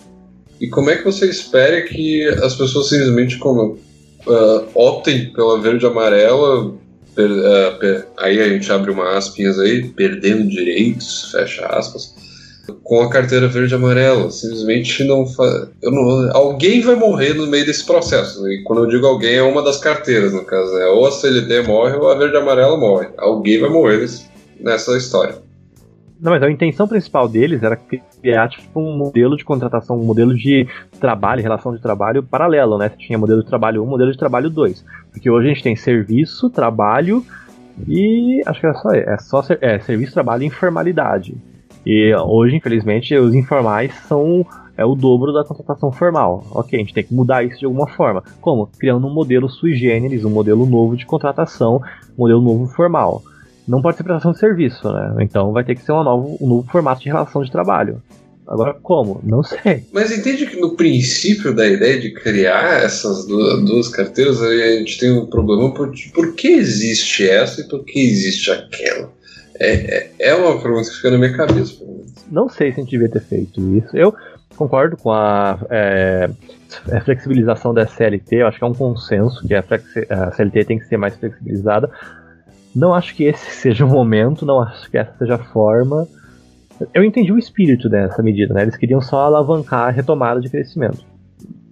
[0.61, 3.79] e como é que você espera que as pessoas simplesmente como,
[4.27, 6.75] uh, optem pela verde e amarela?
[7.15, 12.15] Per, uh, per, aí a gente abre uma aspinhas aí, perdendo direitos, fecha aspas,
[12.83, 14.31] com a carteira verde e amarela.
[14.31, 15.69] Simplesmente não faz.
[16.33, 18.51] Alguém vai morrer no meio desse processo.
[18.51, 20.75] E quando eu digo alguém, é uma das carteiras, no caso.
[20.79, 23.09] É ou a CLT morre ou a verde e amarela morre.
[23.19, 24.25] Alguém vai morrer nesse,
[24.61, 25.46] nessa história.
[26.19, 30.35] Não, mas a intenção principal deles era criar tipo, um modelo de contratação, um modelo
[30.35, 30.67] de
[30.99, 32.89] trabalho, relação de trabalho paralelo, né?
[32.89, 34.85] Você tinha modelo de trabalho 1, modelo de trabalho 2.
[35.13, 37.23] Porque hoje a gente tem serviço, trabalho
[37.87, 41.37] e acho que é só, é só é, serviço, trabalho e informalidade.
[41.85, 44.45] E hoje, infelizmente, os informais são
[44.77, 46.45] é o dobro da contratação formal.
[46.51, 48.23] Ok, a gente tem que mudar isso de alguma forma.
[48.41, 48.69] Como?
[48.79, 51.81] Criando um modelo sui generis, um modelo novo de contratação,
[52.17, 53.23] um modelo novo formal
[53.67, 55.17] não pode ser prestação de serviço, né?
[55.21, 58.03] Então vai ter que ser uma um novo formato de relação de trabalho.
[58.47, 59.21] Agora, como?
[59.25, 59.85] Não sei.
[59.93, 64.99] Mas entende que no princípio da ideia de criar essas duas, duas carteiras, a gente
[64.99, 69.11] tem um problema por, por que existe essa e por que existe aquela?
[69.59, 71.75] É, é, é uma pergunta que fica na minha cabeça.
[72.31, 73.97] Não sei se a gente devia ter feito isso.
[73.97, 74.15] Eu
[74.57, 76.31] concordo com a, é,
[76.93, 79.65] a flexibilização da CLT, eu acho que é um consenso que a,
[80.11, 81.91] a CLT tem que ser mais flexibilizada,
[82.77, 86.07] não acho que esse seja o momento, não acho que essa seja a forma.
[86.93, 88.63] Eu entendi o espírito dessa medida, né?
[88.63, 90.99] Eles queriam só alavancar a retomada de crescimento.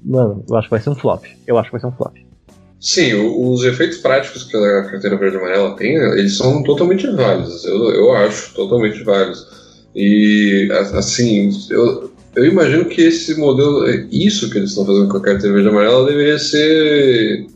[0.02, 1.24] Mano, eu acho que vai ser um flop.
[1.46, 2.14] Eu acho que vai ser um flop.
[2.80, 7.64] Sim, os efeitos práticos que a carteira verde amarela tem, eles são totalmente válidos.
[7.64, 9.46] Eu, eu acho totalmente válidos.
[9.94, 15.22] E, assim, eu, eu imagino que esse modelo, isso que eles estão fazendo com a
[15.22, 17.46] carteira verde amarela, deveria ser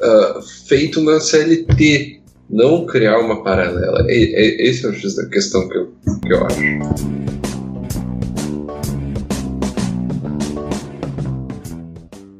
[0.00, 2.21] uh, feito na CLT,
[2.52, 4.04] não criar uma paralela.
[4.08, 6.60] É, é, esse é o X da questão que eu, que eu acho.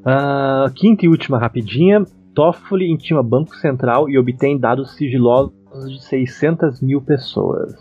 [0.05, 2.05] Uh, quinta e última rapidinha.
[2.35, 5.53] Toffoli intima Banco Central e obtém dados sigilosos
[5.89, 7.75] de 600 mil pessoas.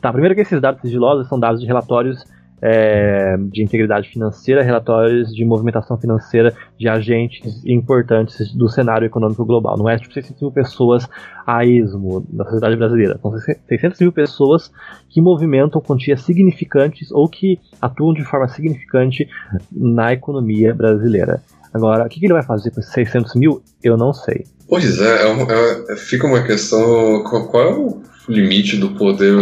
[0.00, 2.24] Tá, primeiro que esses dados sigilosos são dados de relatórios
[2.60, 9.76] é, de integridade financeira, relatórios de movimentação financeira de agentes importantes do cenário econômico global.
[9.76, 11.08] Não é tipo 600 mil pessoas
[11.46, 13.18] a esmo na sociedade brasileira.
[13.20, 13.32] São
[13.68, 14.70] 600 mil pessoas
[15.08, 19.28] que movimentam quantias significantes ou que atuam de forma significante
[19.72, 21.42] na economia brasileira.
[21.72, 24.46] Agora, o que, ele vai fazer com esses 600 mil, eu não sei.
[24.68, 29.34] Pois é, é, é fica uma questão: qual é o limite do poder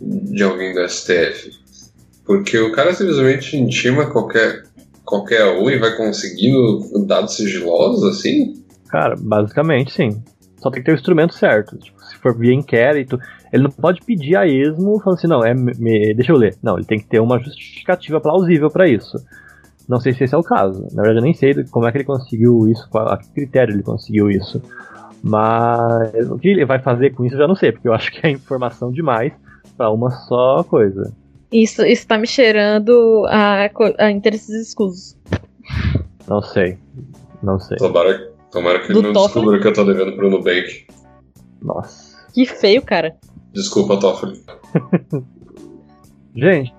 [0.00, 1.59] de alguém do STF?
[2.24, 4.64] Porque o cara simplesmente intima qualquer,
[5.04, 8.62] qualquer um e vai conseguindo dados sigilosos assim?
[8.88, 10.22] Cara, basicamente sim.
[10.58, 11.78] Só tem que ter o instrumento certo.
[11.78, 13.18] Tipo, se for via inquérito,
[13.52, 16.56] ele não pode pedir a esmo falando assim, não, é, me, deixa eu ler.
[16.62, 19.16] Não, ele tem que ter uma justificativa plausível para isso.
[19.88, 20.86] Não sei se esse é o caso.
[20.92, 23.74] Na verdade, eu nem sei como é que ele conseguiu isso, qual, a que critério
[23.74, 24.62] ele conseguiu isso.
[25.22, 28.10] Mas o que ele vai fazer com isso eu já não sei, porque eu acho
[28.12, 29.32] que é informação demais
[29.76, 31.12] para uma só coisa.
[31.52, 35.16] Isso, isso tá me cheirando a, a interesses escusos.
[36.28, 36.78] Não sei.
[37.42, 37.76] Não sei.
[37.78, 39.34] Tomara, tomara que ele não Toffoli?
[39.34, 40.86] descubra que eu tô devendo pro Nubank.
[41.62, 42.16] Nossa.
[42.32, 43.16] Que feio, cara.
[43.52, 44.40] Desculpa, Toffoli.
[46.36, 46.72] Gente,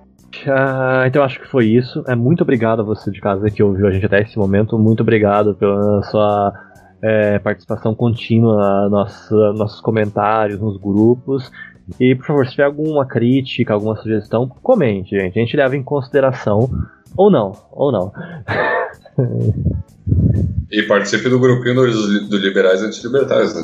[0.48, 2.04] uh, então acho que foi isso.
[2.08, 4.80] É muito obrigado a você de casa que ouviu a gente até esse momento.
[4.80, 6.54] Muito obrigado pela sua
[7.02, 11.52] é, participação contínua, nossa, nossos comentários nos grupos.
[12.00, 15.38] E, por favor, se tiver alguma crítica, alguma sugestão, comente, gente.
[15.38, 16.70] A gente leva em consideração.
[17.16, 18.12] Ou não, ou não.
[20.72, 23.62] e participe do grupinho dos do Liberais Antilibertários, né?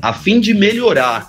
[0.00, 1.28] A fim de melhorar